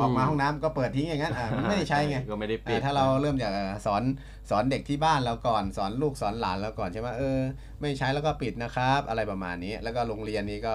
[0.00, 4.02] ออกมาอืมห้องน้ำก็เปิดทิ้งอย่างนั้นอะมันไม่ได้ใช้ไงก็ไม่ได้ปิดอ่าถ้าเราเริ่มจากเอ่อสอน
[4.50, 7.38] สอนเด็กที่บ้านเราก่อนสอนลูกสอนหลานเราก่อนใช่ไหมเออ
[7.80, 10.74] ไม่ใช้แล้วก็ปิดนะครับ อะไรประมาณนี้ แล้วก็โรงเรียนนี้ก็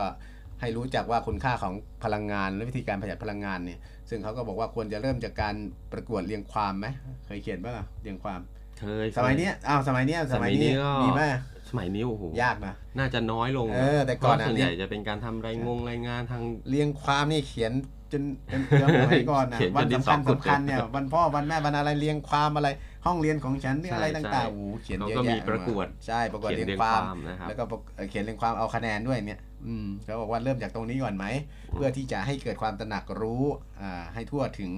[0.61, 5.55] ให้รู้จักว่าคุณค่าของพลังงานและวิธีการประหยัดพลังงานเนี่ย ซึ่งเขาก็บอกว่าควรจะเริ่มจากการ
[5.93, 6.87] ประกวดเรียงความไหม
[7.25, 8.39] เคยเขียนป่ะล่ะเรียงความ
[8.79, 11.21] เคยสมัยเนี้ยอ้าวสมัยเนี้ยสมัยนี้สมัยนี้ก็มีไหม
[11.69, 17.71] สมัยนี้โอ้โหยากนะน่าจะน้อยลงเออแต่ก่อนเพราะอะส่วนใหญ่จะเป็นการทำรายงงรายงานทางเรียงความนี่เขียน
[18.13, 22.69] จนเป็นเรื่องสมัยก่อนนะเขียนจนวันดินสำคัญสอขุดสำคัญเนี่ยวันพ่อวันแม่วันอะไรเรียงความอะไร
[23.05, 31.25] ห้องเรียนของฉันเรื่องอะไรใช่ต่างใช่ๆโอ้โหเขียนเขาเยอะก็มีแยะประกวดใช่ประกวดเขียนเรียงเรียงความความนะครับแล้วก็ประเอ่อเขียนเรียงความเอาคะแนนด้วยเนี่ยอืมเขาบอกว่าเริ่มจากตรงนี้ก่อนไหม
[31.73, 33.43] เพื่อที่จะให้เกิดความตระหนักรู้
[33.81, 34.71] อ่าให้ทั่วถึง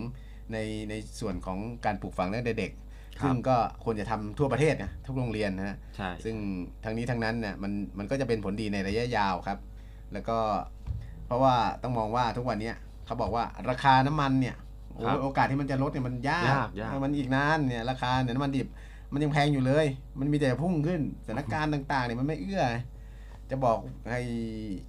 [0.53, 0.57] ใน
[0.89, 2.71] ในส่วนของการปลูกฝังตั้งแต่เด็ก
[3.19, 6.35] ครับซึ่งก็ควรจะทำทั่วประเทศนะทุกโรงเรียนนะฮะใช่ซึ่ง
[6.83, 9.59] ทั้งนี้ทั้งนั้นเนี่ยมันมันก็จะเป็นผลดีในระยะยาวครับ
[10.13, 10.37] แล้วก็
[11.27, 12.75] เพราะว่าต้องมองว่าทุกวันเนี้ย
[13.05, 14.55] เขาบอกว่าราคาน้ำมันเนี่ย
[14.93, 18.67] โอ้ครับยโอกาสที่มันจะลดเนี่ยมันยากยากยาก มันอีกนานเนี่ยราคาเนี่ยน้ำมันดิบ
[19.13, 19.85] มันยังแพงอยู่เลย
[20.19, 22.63] มันมีแต่พุ่งขึ้นสถานการณ์ต่างๆเนี่ยมันไม่เอื้อ
[23.49, 23.79] จะบอก
[24.11, 24.21] ให้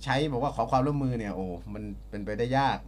[0.04, 2.78] ใช้บอกว่าขอความร่วมมือเนี่ยโอ้ มันเป็นไปได้ยาก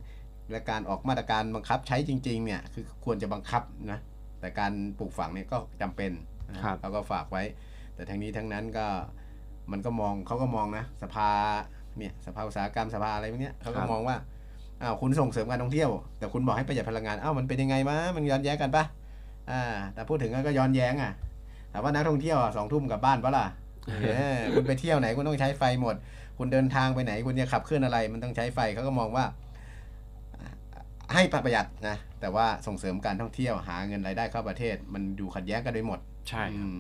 [0.50, 3.98] และการออกมาตรการบังคับใช้จริง ๆ เนี่ยคือควรจะบังคับนะ
[4.40, 6.12] แต่การปลูกฝังเนี่ยก็จำเป็น
[6.54, 7.42] นะครับเขาก็ฝากไว้
[7.94, 8.86] แต่ทั้งนี้ทั้งนั้นก็
[9.72, 11.30] มันก็มองเขาก็มองนะ สภา
[11.98, 14.16] เนี่ยสภาอุตสาหกรรมสภาอะไรพวกเนี้ยเขาก็ครับมองว่า
[14.82, 18.84] อ้าวคุณส่งเสริมการท่องเที่ยว แต่คุณบอกให้ประหยัดพลังงานอ้าวมันเป็นยังไงมะมันย้อนแย้งกันปะ
[19.50, 19.62] อ่า
[19.94, 21.12] แต่พูดถึงก็ย้อนแย้งอะ
[21.70, 23.46] แต่ว่านักท่องเที่ยวอะสองทุ่มกลับบ้านปะล่ะ
[23.86, 25.96] เออคุณไปเที่ยวไหนคุณต้องใช้ไฟหมด
[26.38, 29.24] คุณเดินทางไปไหนคุณจะขับเคลื่อนอะไร มันต้องใช้ไฟเขาก็มองว่า
[31.14, 36.78] ให้ประหยัดนะแต่ว่าส่งเสริมการท่องเที่ยวหาเงินรายได้เข้าประเทศ มันดูขัดแย้งกันโดยหมด ใช่ครับอืม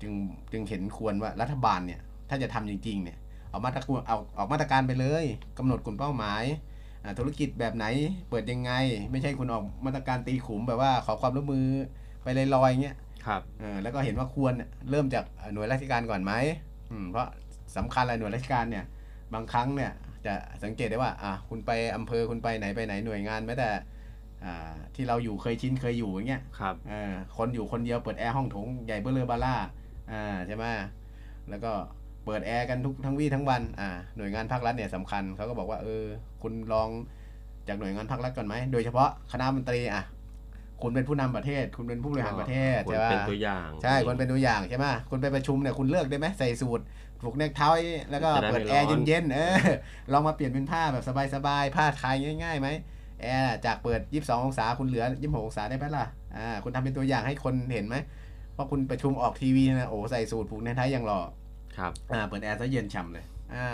[0.00, 0.12] จึง
[0.52, 3.18] จึงเห็นควรว่ารัฐบาลเนี่ย ถ้าจะทำจริงๆเนี่ย
[3.50, 5.24] เอามาตรการเอาออกมาตรการไปเลย
[5.58, 6.69] กำหนดกลุ่มเป้าหมายอ่า
[7.18, 7.86] ธุรกิจแบบไหน
[8.30, 8.72] เปิดยังไง
[9.10, 11.66] ไม่ใช่คุณออกมาตรการตีขุมแบบว่าขอความร่วมมือ
[12.22, 12.96] ไปลอยๆอย่างเงี้ย
[13.26, 16.32] ครับเออแล้วก็เห็นว่าควรเนี่ยเริ่มจากหน่วยราชการก่อนไหม
[16.90, 17.26] อืมเพราะ
[17.76, 18.84] สำคัญอะไรหน่วยราชการเนี่ย
[19.34, 19.92] บางครั้งเนี่ย
[20.26, 20.34] จะ
[20.64, 23.70] สังเกตได้ว่าอะคุณไปอำเภอคุณไปไหนไปไหนหน่วยงานแม้แต่
[24.44, 29.56] อ่าที่เราอยู่เคยชินเคยอยู่อย่างเงี้ยครับเออคนอยู่คนเดียวเปิดแอร์ห้องโถงใหญ่เบ้อเลอบาร่า
[30.12, 30.64] อ่าใช่ไหม
[31.50, 36.04] แล้วก็เปิดแอร์กันทุกทั้งวี่ทั้งวันอ่าหน่วยงานภาครัฐเนี่ยสำคัญเขาก็บอกว่าเออ
[36.42, 36.88] คุณลอง
[37.68, 40.04] จากหน่วยงานภาครัฐก่อนไหมโดยเฉพาะคณะมนตรีอะ
[40.82, 46.80] คุณเป็นผู้นำประเทศ คุณเป็นผู้บริหารประเทศควรใช่ไหมเป็นตัวอย่าง ใช่คนเป็นตัวอย่างใช่ไหมคุณไปประชุมเนี่ยคุณเลือกได้ไหมใส่สูท
[47.22, 47.62] ผูกเนคไท
[48.10, 49.56] แล้วก็จะได้เปิดไม่แอร์ร้อนเย็นๆเออ
[50.12, 51.04] ลองมาเปลี่ยนเป็นผ้าแบบ
[51.34, 52.68] สบายๆผ้าคลายง่ายๆไหม
[53.22, 56.06] แอร์จากเปิด 22 องศาคุณเหลือ 26 องศาได้ไหมล่ะ
[56.36, 57.96] อ่าคุณทำเป็นตัวอย่างให้คนเห็นไหม
[58.54, 61.20] เพราะคุณประชุมออกทีวีนะโอ้ใส่สูทผูกเนคไทอย่างหล่อ
[61.78, 63.68] ครับอ่าเปิดแอร์ซะเย็นฉ่ำเลยอ่า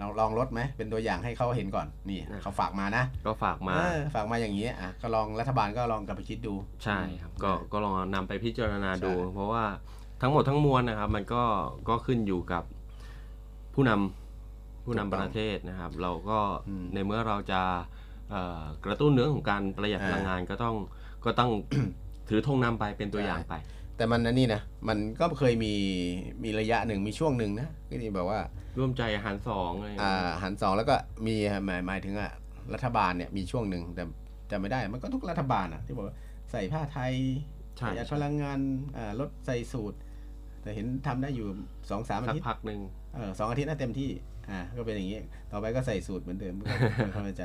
[0.00, 6.54] ลองลองลดไหมเป็นตัวอย่างให้เขาเห็นก่อนนี่เขาฝากมานะ ก็ฝากมาเออฝากมาอย่างนี้อะก็ลองรัฐบาลก็ลองกลับไปคิดดู
[6.84, 9.64] ใช่ครับก็ก็ลองนำไปพิจารณาดูใช่เพราะว่า
[10.22, 11.44] ทั้งหมดทั้งมวลนะครับ มันก็
[11.88, 12.64] ก็ขึ้นอยู่กับ
[13.74, 17.62] ผู้นำผู้นำประเทศนะครับ เราก็อืมในเมื่อเราจะ
[18.30, 20.76] เอ่อกระตุ้นเรื่องของการประหยัดพลังงานก็ต้อง
[21.24, 21.50] ก็ต้อง
[22.28, 23.54] ถือธงนำไปเป็นตัวอย่างไป
[23.96, 25.74] แต่มันอันนี้นะ มันก็เคยมี
[26.44, 28.40] มีระยะหนึ่งมีช่วงหนึ่งนะที่แบบว่า
[28.78, 30.94] ร่วมใจอาหารสองอะไรอย่างอ่าเงี้ยหันสองแล้วก็
[31.26, 31.34] มี
[31.64, 32.32] หมายหมายถึงอะ
[32.74, 34.04] รัฐบาลเนี่ยมีช่วงหนึ่งแต่
[34.50, 36.16] จำไม่ได้มันก็ทุกรัฐบาลอะที่บอกว่า
[36.50, 37.14] ใส่ผ้าไทย
[37.76, 38.58] ใช่ประหยัดพลังงาน
[38.96, 39.98] อ่าลดใส่สูตร
[40.62, 41.48] แต่เห็นทำได้อยู่
[41.90, 42.80] สองสามอาสักทิตย์พักหนึ่ง
[43.14, 44.10] เออสองอาทิตย์น่าเต็มที่
[44.50, 45.16] อ่าก็เป็นอย่างนี้
[45.50, 46.64] ต่อไปก็ใส่สูตรเหมือนเดิมก็
[47.04, 47.44] ไม่เข้าใจ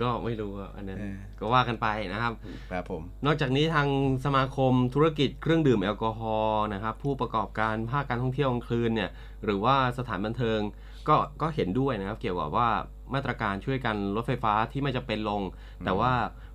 [0.00, 2.32] ก็ไม่รู้อะอันนั้นเออก็ว่ากันไปนะครับ
[2.72, 3.88] ครับผม นอกจากนี้ทาง
[4.24, 9.10] สมาคมธุรกิจเครื่องดื่มแอลกอฮอล์นะครับผู้ประกอบการภาคการท่องเที่ยวกลางคืนเนี่ย
[9.44, 10.60] หรือว่าสถานบันเทิง
[11.08, 12.68] ก็ก็เห็นด้วยนะครับ เกี่ยวกับว่า
[13.14, 15.42] มาตรการช่วยกันรถไฟฟ้าที่ไม่จะเป็นลง
[15.84, 16.12] แต่ว่า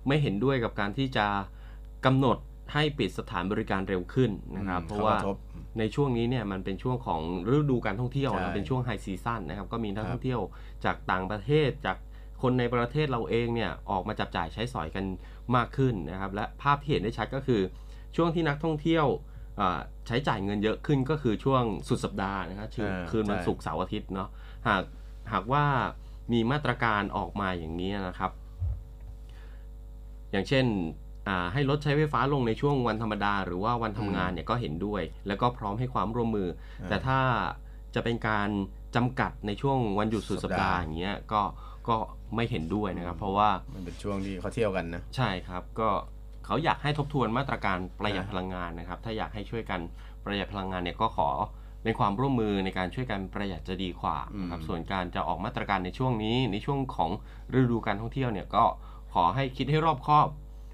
[0.08, 1.26] ไม่เห็นด้วยกับการที่จะ
[2.06, 2.38] กำหนด
[2.72, 5.36] ให้ปิดสถานบริการเร็วขึ้นนะครับอืมเพราะว่าเข้ากระทบ
[5.78, 7.20] ในช่วงนี้เนี่ยมันเป็นช่วงของ
[7.54, 10.40] ฤดูการท่องเที่ยวใช่นะเป็นช่วงไฮซีซั่นนะครับ ก็มีนักครับท่องเที่ยว
[10.84, 11.96] จากต่างประเทศจาก
[12.42, 15.04] คนในประเทศเราเองเนี่ยออกมาจับจ่ายใช้สอยกัน
[15.56, 17.60] มากขึ้นนะครับ และภาพที่เห็นได้ชัดก็คือ
[18.16, 19.06] ช่วงที่นักท่องเที่ยว
[19.56, 24.28] เอ่อใช้จ่ายเงินเยอะขึ้นก็คือช่วงสุดสัปดาห์นะครับคืนอ่าคืนวันใช่ศุกร์เสาร์อาทิตย์เนาะ
[24.68, 24.82] หาก
[25.32, 25.64] หากว่า
[26.32, 28.32] มีมาตรการออกมาอย่างนี้นะครับ
[30.32, 30.66] อย่างเช่น
[31.28, 36.48] อ่าให้ลดใช้ไฟฟ้าลงในช่วงวันธรรมดา หรือว่าวันทำงานเนี่ยก็เห็นด้วย แล้วก็พร้อมให้ความร่วมมือ
[36.82, 37.18] อ่าแต่ถ้า
[37.94, 38.48] จะเป็นการ
[38.96, 41.42] จำกัดในช่วงวันหยุดสุดสัปดาห์สัปดาห์อย่างเงี้ยก็
[41.88, 41.96] ก็
[42.34, 45.88] ไม่เห็นด้วยนะครับ เพราะว่ามันเป็นช่วงที่เขาเที่ยวกันนะใช่ครับก็
[46.46, 49.80] เขาอยากให้ทบทวนมาตรการประหยัดอ่าพลังงานนะครับ ถ้าอยากให้ช่วยกัน
[50.24, 51.28] ประหยัดพลังงานเนี่ยก็ขอ
[51.82, 57.10] เป็นความร่วมมือในการช่วยกันประหยัดจะดีกว่านะครับส่วนการจะออกมาตรการในช่วงนี้ในช่วงของ
[57.54, 58.64] ฤดูการท่องเที่ยวเนี่ยก็
[59.14, 60.28] ขอให้คิดให้รอบคอบ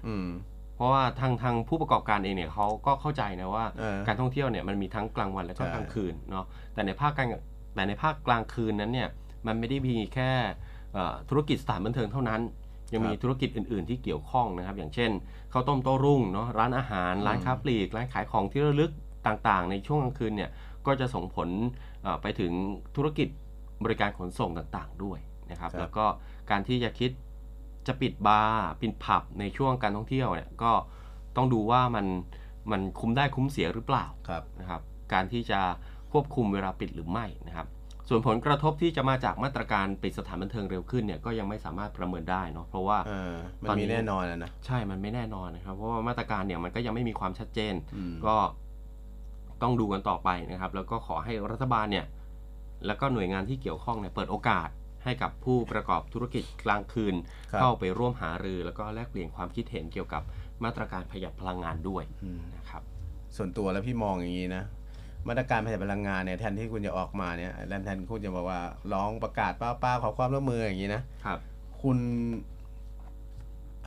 [0.07, 0.27] อืม
[0.75, 7.29] เพราะว่าทางทางผู้ประกอบการเองเนี่ยเขาก็เข้าใจนะว่าเออการท่องเที่ยวเนี่ยมันมีทั้งกลางวันและก็ใช่กลางคืนเนาะแต่ในภาคกลาง
[7.75, 9.09] แต่ในภาคกลางคืนนั้นเนี่ย
[9.47, 10.64] มันไม่ได้มีแค่เอ่อ
[11.29, 12.41] ธุรกิจสถานบันเทิงเท่านั้น
[12.93, 15.11] ยังมีครับธุรกิจอื่น ๆ ที่เกี่ยวข้องนะครับ อย่างเช่น
[15.53, 18.91] ข้าวต้มโต้รุ่งเนาะร้านอาหาร ร้านค้าปลีกร้านขายของที่ระลึก
[19.25, 20.51] ต่าง ๆ ในช่วงกลางคืนเนี่ย
[20.85, 21.49] ก็จะส่งผล
[22.01, 22.51] เอ่อไปถึง
[22.95, 23.27] ธุรกิจ
[23.83, 25.19] บริการขนส่งต่าง ๆ ด้วย
[25.51, 26.05] นะครับครับ แล้วก็
[26.51, 27.11] การที่จะคิด
[27.87, 30.71] จะปิดบาร์ปิดผับในช่วงการท่องเที่ยวเนี่ยก็
[31.35, 32.05] ต้องดูว่ามัน
[32.71, 34.81] มันคุ้มได้คุ้มเสียหรือเปล่าครับนะครับ
[35.13, 35.59] การที่จะ
[36.11, 37.67] ควบคุมเวลาปิดหรือไม่นะครับ
[38.09, 48.35] ส่วนผลกระทบที่จะมาจากมาตรการปิดสถานบันเทิงเร็วขึ้นเนี่ยก็ยังไม่สามารถประเมินได้เนาะเพราะว่าเออมันตอนนี้มีแน่นอนอะนะใช่มันไม่แน่นอนนะครับเพราะว่ามาตรการเนี่ยมันก็ยังไม่มีความชัดเจนอืมก็
[49.61, 52.05] ต้องดูกันต่อไปนะครับ แล้วก็ขอให้รัฐบาลเนี่ย
[52.85, 54.69] แล้วก็หน่วยงานที่เกี่ยวข้องเนี่ยเปิดโอกาส
[55.03, 57.15] ให้กับผู้ประกอบธุรกิจกลางคืน
[57.51, 60.23] ครับเข้าไปร่วมหารือ แล้วก็แลกเปลี่ยนความคิดเห็นเกี่ยวกับ
[60.63, 62.83] มาตรการประหยัดพลังงานด้วยอืมนะครับ
[63.35, 64.63] ส่วนตัวแล้วพี่มองอย่างนี้นะ
[65.27, 68.59] มาตรการประหยัดพลังงานเนี่ยแทนที่คุณจะออกมาเนี่ยแทนแทนคุณจะบอกว่า
[68.93, 71.39] ร้องประกาศป้าป้าขอความร่วมมืออย่างนี้นะครับ
[71.81, 71.97] คุณ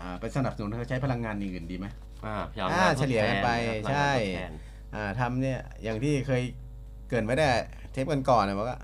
[0.00, 1.86] อ่าไปสนับสนุนให้เขาใช้พลังงานอย่างอื่นดีไหม
[2.26, 4.52] อ่าพยายามอ่าทดเฉลี่ยกันไปแทนะครับใช่ทดแทน
[4.94, 6.42] อ่าทำเนี่ยอย่างที่เคย
[7.08, 7.48] เกรินไว้ได้
[7.92, 8.78] เทปกันก่อนนะบอกว่า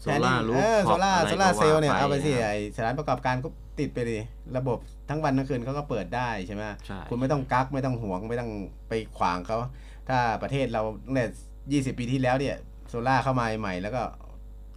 [0.00, 4.18] โซล่ารูฟเออท็โซอปล่าอะไรโซล่าก็เซลล์เนี่ยว่เอาไปสินะครับไอสถานประกอบการก็ติดไปดิ
[4.56, 4.78] ระบบ
[5.08, 8.50] ทั้งวันทั้งคืนเขาก็เปิดได้ใช่ไหมใช่คุณไม่ต้องกักไม่ต้องห่วงไม่ต้อง
[8.88, 9.56] ไปขวางเขา
[10.08, 10.82] ถ้าประเทศเรา
[11.12, 11.28] เนี่ย
[11.72, 12.56] ยี่สิบปีที่แล้วเนี่ย
[12.88, 14.02] โซล่าเข้ามาใหม่แล้วก็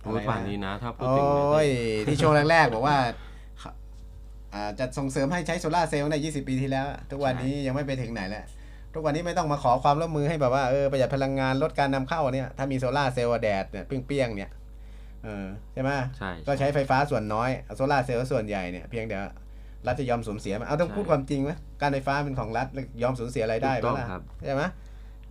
[0.03, 1.69] พูดป่านนี้นะ ถ้าพูดโอ้ถึงเนี่ยย
[2.07, 2.97] ที่ช่วงแรกๆบอกว่า
[4.53, 8.43] อ่าจะส่งเสริมให้ใช้โซล่าร์เซลล์ในยี่สิบปีที่แล้ว ทุกวันนี้ยังไม่ไปถึงไหนแล้ว
[8.93, 14.49] ทุกวันนี้ไม่ต้องมาขอความร่วมมือให้แบบว่าเออประหยัดพลังงานลดการนำเข้าเนี่ยถ้ามีโซล่าร์เซลล์อะแดดเนี่ยเปรี้ยงๆเนี่ย
[15.23, 19.23] เออใช่ไหมใช่ก็ใช้ไฟฟ้าส่วนน้อยโซล่าร์เซลล์ส่วนใหญ่เนี่ยเพียงเดี๋ยว
[19.87, 21.51] รัฐจะยอมสูญเสียไหมเอาต้องพูดความจริงไหม
[21.81, 24.63] การไฟฟ้าเป็นของรัฐแล้วยอมสูญเสียอะไรายได้ถูกไหมต้องล่ะครับใช่ไหม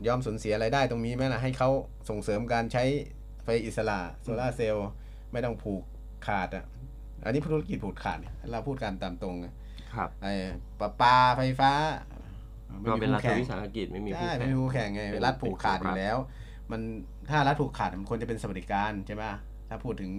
[0.06, 1.70] ยอมสูญเสียอะไรายได้ตรงนี้ไหมล่ะให้เขา
[2.08, 2.84] ส่งเสริมการใช้
[3.44, 4.88] ไฟอิสระโซล่าร์เซลล์
[5.32, 5.82] ไม่ต้องผูก
[6.26, 6.64] ขาดอะ
[7.24, 9.54] อันนี้ธุรกิจผูกขาดเนี่ยเราพูดกันตามตรงอะ
[9.94, 10.32] ครับไอ้
[10.80, 11.72] ประปาไฟฟ้า
[12.80, 16.16] ไม่ก็มีเป็นรัฐคู่แข่งวิสาหกิจไม่มีใช่คู่แข่ไม่มีคู่แข่งไงเป็นรัฐผูกขาดเป็นยู่แล้ว
[16.70, 16.80] มัน
[17.30, 19.24] ถ้ารัฐผูกขาดมันควรจะเป็นสวัสดิการใช่ไหม
[19.68, 20.10] ถ้าพูดถึง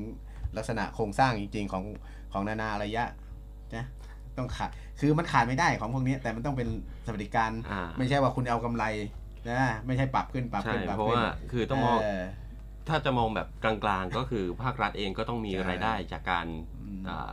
[0.58, 1.84] ลักษณะโครงสร้างจริง ๆ ของ
[2.34, 3.06] ของนานาระยะ
[3.76, 3.86] นะ
[4.38, 4.70] ต้องขาด
[5.00, 6.68] คือมันขาดไม่ได้ของพวกนี้แต่มันต้องเป็น
[7.06, 8.84] สวัสดิการอ่าไม่ใช่ว่าคุณเอากำไร
[9.52, 16.46] นะไม่ใช่ปรับขึ้นปรับใช่ขึ้นปรับเพราะขึ้นว่าคือต้องมองเถ้าจะมองแบบกลางๆ ก็คือภาครัฐเองก็ต้องมีใช่รายได้จากการ
[16.84, 17.32] อืมอ่า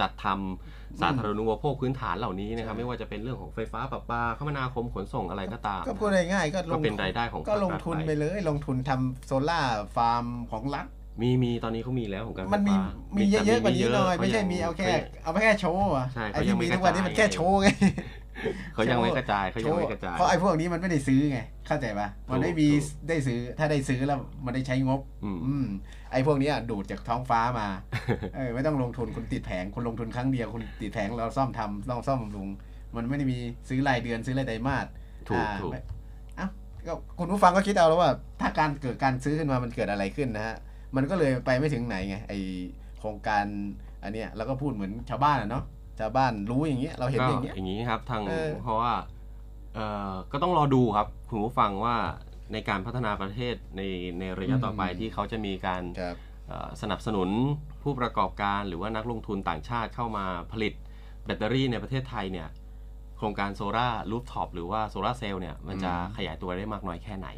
[0.00, 10.86] จัดทำสาธารณูปโภคพื้นฐานเหล่านี้นะครับ ใช่ ไม่ว่าจะเป็นเรื่องของไฟฟ้าประปาคมนาคมขนส่งอะไรก็ตามก็พูดง่ายๆก็ลก็งเป็นรายได้ของก็ลงภาครัฐทุนไปไปเลย ลงทุนทำโซล่าร์ฟาร์มของรัฐ
[11.22, 12.84] มีมีตอนนี้เขามีแล้วของการไฟมันมีฟ้า
[13.16, 17.68] มีเยแต่อะๆกว่านี้หน่อยเขาไม่ใช่งมีเอาแค่ ขยัง เอาแค่โชว์อะใช่ไอ้เขายัที่งไม่มีทุกวันนี้กระจายมันแค่โชว์ไง
[18.74, 25.66] เขายังไม่กระจายเขายังไม่กระจายเพราะไอ้พวกนี้มันไม่ได้ซื้อไงเข้าใจปะมันไม่มีถูกได้ซื้อถ้าได้ซื้อแล้วมันได้ใช้งบ อืมอืม
[26.12, 27.68] ไอ้พวกเนี้ยดูดจากท้องฟ้ามา
[28.36, 32.48] เออไม่ต้องลงทุนคุณติดแผงคุณลงทุนครั้งเดียวคุณติดแผงเราซ่อมทำต้องซ่อมบำรุง
[32.96, 34.86] มันไม่ได้มีซื้อรายเดือนซื้อรายไตรมาส
[35.28, 35.80] ถูกอ่าถูกไม่
[36.36, 36.48] เอ้า
[36.86, 38.10] ก็คุณผู้ฟังก็คิดเอาแล้วว่า
[38.40, 40.56] ถ้าการเกิดการซื้อขึ้นมามันเกิดอะไรขึ้นนะฮะ
[40.96, 42.32] มันก็เลยไปไม่ถึงไหนไงไอ
[43.00, 43.44] โครงการ
[44.02, 45.64] อันเนี้ยเราก็พูดเหมือนชาวบ้านอะเนาะ
[45.98, 48.92] ชาวบ้านรู้อย่างเงี้ยเราเห็นก็อย่างเงี้ย อย่างนี้ครับทางเออ เพราะว่า
[49.74, 51.96] เอ่อก็ต้องรอดูครับคุณผู้ฟังว่า
[52.52, 53.82] ในการพัฒนาประเทศใน
[54.18, 56.16] ในระยะต่อไปที่เขาจะมีการ ครับ
[56.48, 57.28] เอ่อสนับสนุน
[57.82, 60.72] ผู้ประกอบการหรือว่านักลงทุนต่างชาติเข้ามาผลิต
[61.24, 62.48] แบตเตอรี่ในประเทศไทยเนี่ย
[63.16, 67.28] โครงการโซลารูฟท็อปหรือว่าโซลาเซลล์เนี่ยมันจะอืมขยายตัวได้มากน้อยแค่ไหน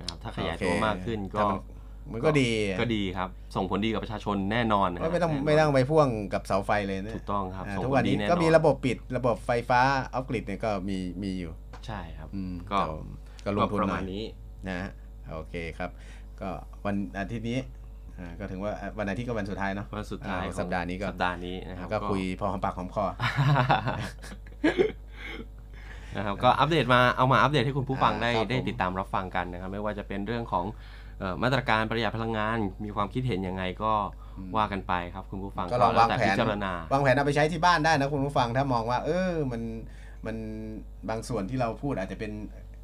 [0.00, 1.60] นะครับถ้าขยายโอเคตัวมากขึ้นก็แต่มัน
[2.12, 2.48] มันก็ดี
[2.80, 9.80] ก็ดีครับ ส่งผลดีกับประชาชนแน่นอนนะคไม่รับไม่ต้องแน่นนไม่ต้องไปพ่วงกับเสาไฟเลยนะถูกต้องครับาส่งทุกผวันลดีนี้แน่นอนก็มีระบบปิดระบบไฟฟ้า
[10.14, 11.52] ออฟกริดเนี่ยก็มีมีอยู่
[11.86, 12.86] ใช่ครับอืมก็แต่
[13.44, 14.24] ก็ลงทุนประหน่มาอณยนี้
[14.68, 14.90] นะฮะ
[15.32, 15.90] โอเคครับ
[16.40, 16.48] ก็
[16.84, 17.58] วันอาทิตย์นี้
[18.18, 23.04] อ่าก็ถึงว่าวันอาทิตย์ก็วันสุดท้ายเนาะวันสุดท้ายอ่ของสัปดาห์นี้ก็สัปดาห์นี้นะครับก็คุยพอหอมปากหอมคอ
[26.16, 30.97] นะครับก็อัปเดตมาเอามาอัปเดตให้คุณผู้ฟังอ่าได้ครับได้ผมติดตามรับฟังกันนะครับ ไม่ว่าจะเป็นเรื่องของเอ่อ
[31.42, 33.92] มาตรการประหยัดพลังงาน มีความคิดเห็นยังไงก็
[34.56, 39.62] ว่ากันไปครับคุณผู้ฟังก็ลองวางแล้แผพินจารณาวางแผนเอาไปใช้ที่บ้านได้นะคุณผู้ฟังถ้ามองว่า เออมัน
[40.26, 40.36] มัน
[41.08, 42.32] บางส่วนที่เราพูดอาจจะเป็น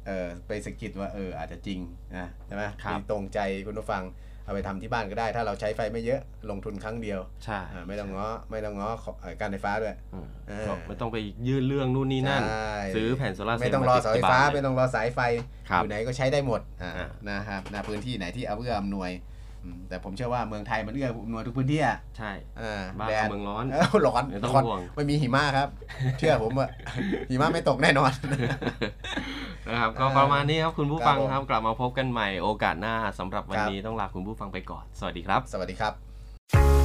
[0.07, 1.79] เออไปสะกิดว่าเอออาจจะจริง
[2.17, 4.03] นะใช่ไหมมีตรงใจคุณผู้ฟัง
[4.45, 11.17] เอาไปทำที่บ้านก็ได้ ถ้าเราใช้ไฟไม่เยอะลงทุนครั้งเดียวใช่อ่าไม่ต้องง้อไม่ต้องง้อขอเอ่อการไฟฟ้าด้วยอืมเออก็ไม่ต้องไป
[11.47, 15.19] ยื่นเรื่องนู่นนี่นั่นใช่ซื้อแผ่นโซลาร์เซลล์ไม่ต้องรอเสาไฟฟ้าติดที่บ้นไม่ต้องรอสายไฟ
[15.69, 19.34] ครับอยู่ไหนก็ใช้ได้หมดอ่าอ่านะครับนะพื้นที่ไหนที่เอาเอื้ออำนวยอืม
[19.89, 25.67] แต่ผมเชื่อว่าเมืองไทยมันเอื้ออำนวยทุกพื้นที่อะใช่อ่าบ้านแดเราดเมืองร้อนเออร้อนไม่ต้องร้อนห่วงไม่มีหิมะครับ
[26.19, 26.67] เชื่อผมว่า
[27.29, 28.11] หิมะไม่ตกแน่นอน
[29.67, 36.84] นะครับก็เออประมาณนี้ครับคุณผู้ฟังครับผมครับกลับมาพบกันใหม่โอกาสหน้าสำหรับวันครับนี้ต้องลาคุณผู้ฟังไปก่อน สวัสดีครับ สวัสดีครับ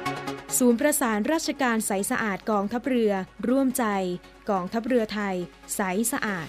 [0.57, 3.13] ศูนย์ประสานราชการใสสะอาดกองทัพเรือ
[3.49, 3.85] ร่วมใจ
[4.49, 5.35] กองทัพเรือไทย
[5.75, 5.81] ใส
[6.11, 6.47] สะอาด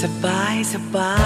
[0.00, 1.21] สบายสบาย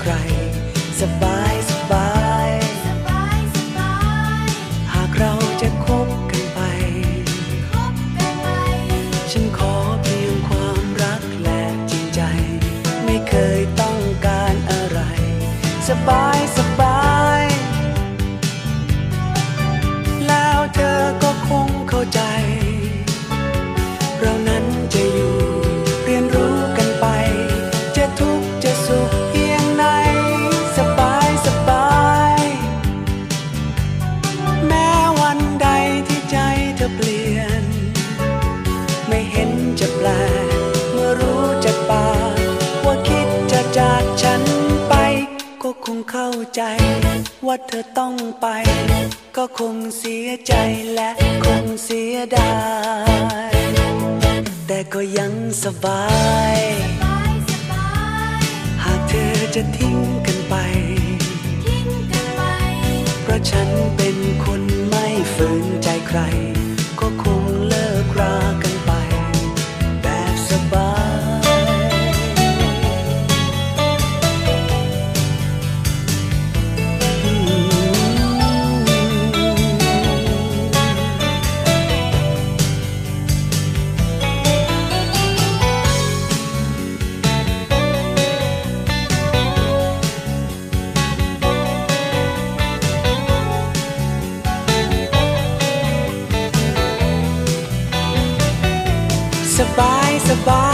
[0.00, 0.04] ว
[0.40, 0.41] น
[47.54, 48.46] ว่าเธอต้องไป
[49.36, 50.54] ก็คงเสียใจ
[50.94, 51.10] และ
[51.44, 52.54] คงเสียดา
[53.50, 53.54] ย
[54.66, 55.32] แต่ก็ยัง
[55.64, 56.04] สบา
[56.56, 56.58] ย
[58.84, 60.54] หากเธอจะทิ้งกันไป
[63.22, 100.71] เพราะฉันเป็นคนไม่ฝืนใจใครา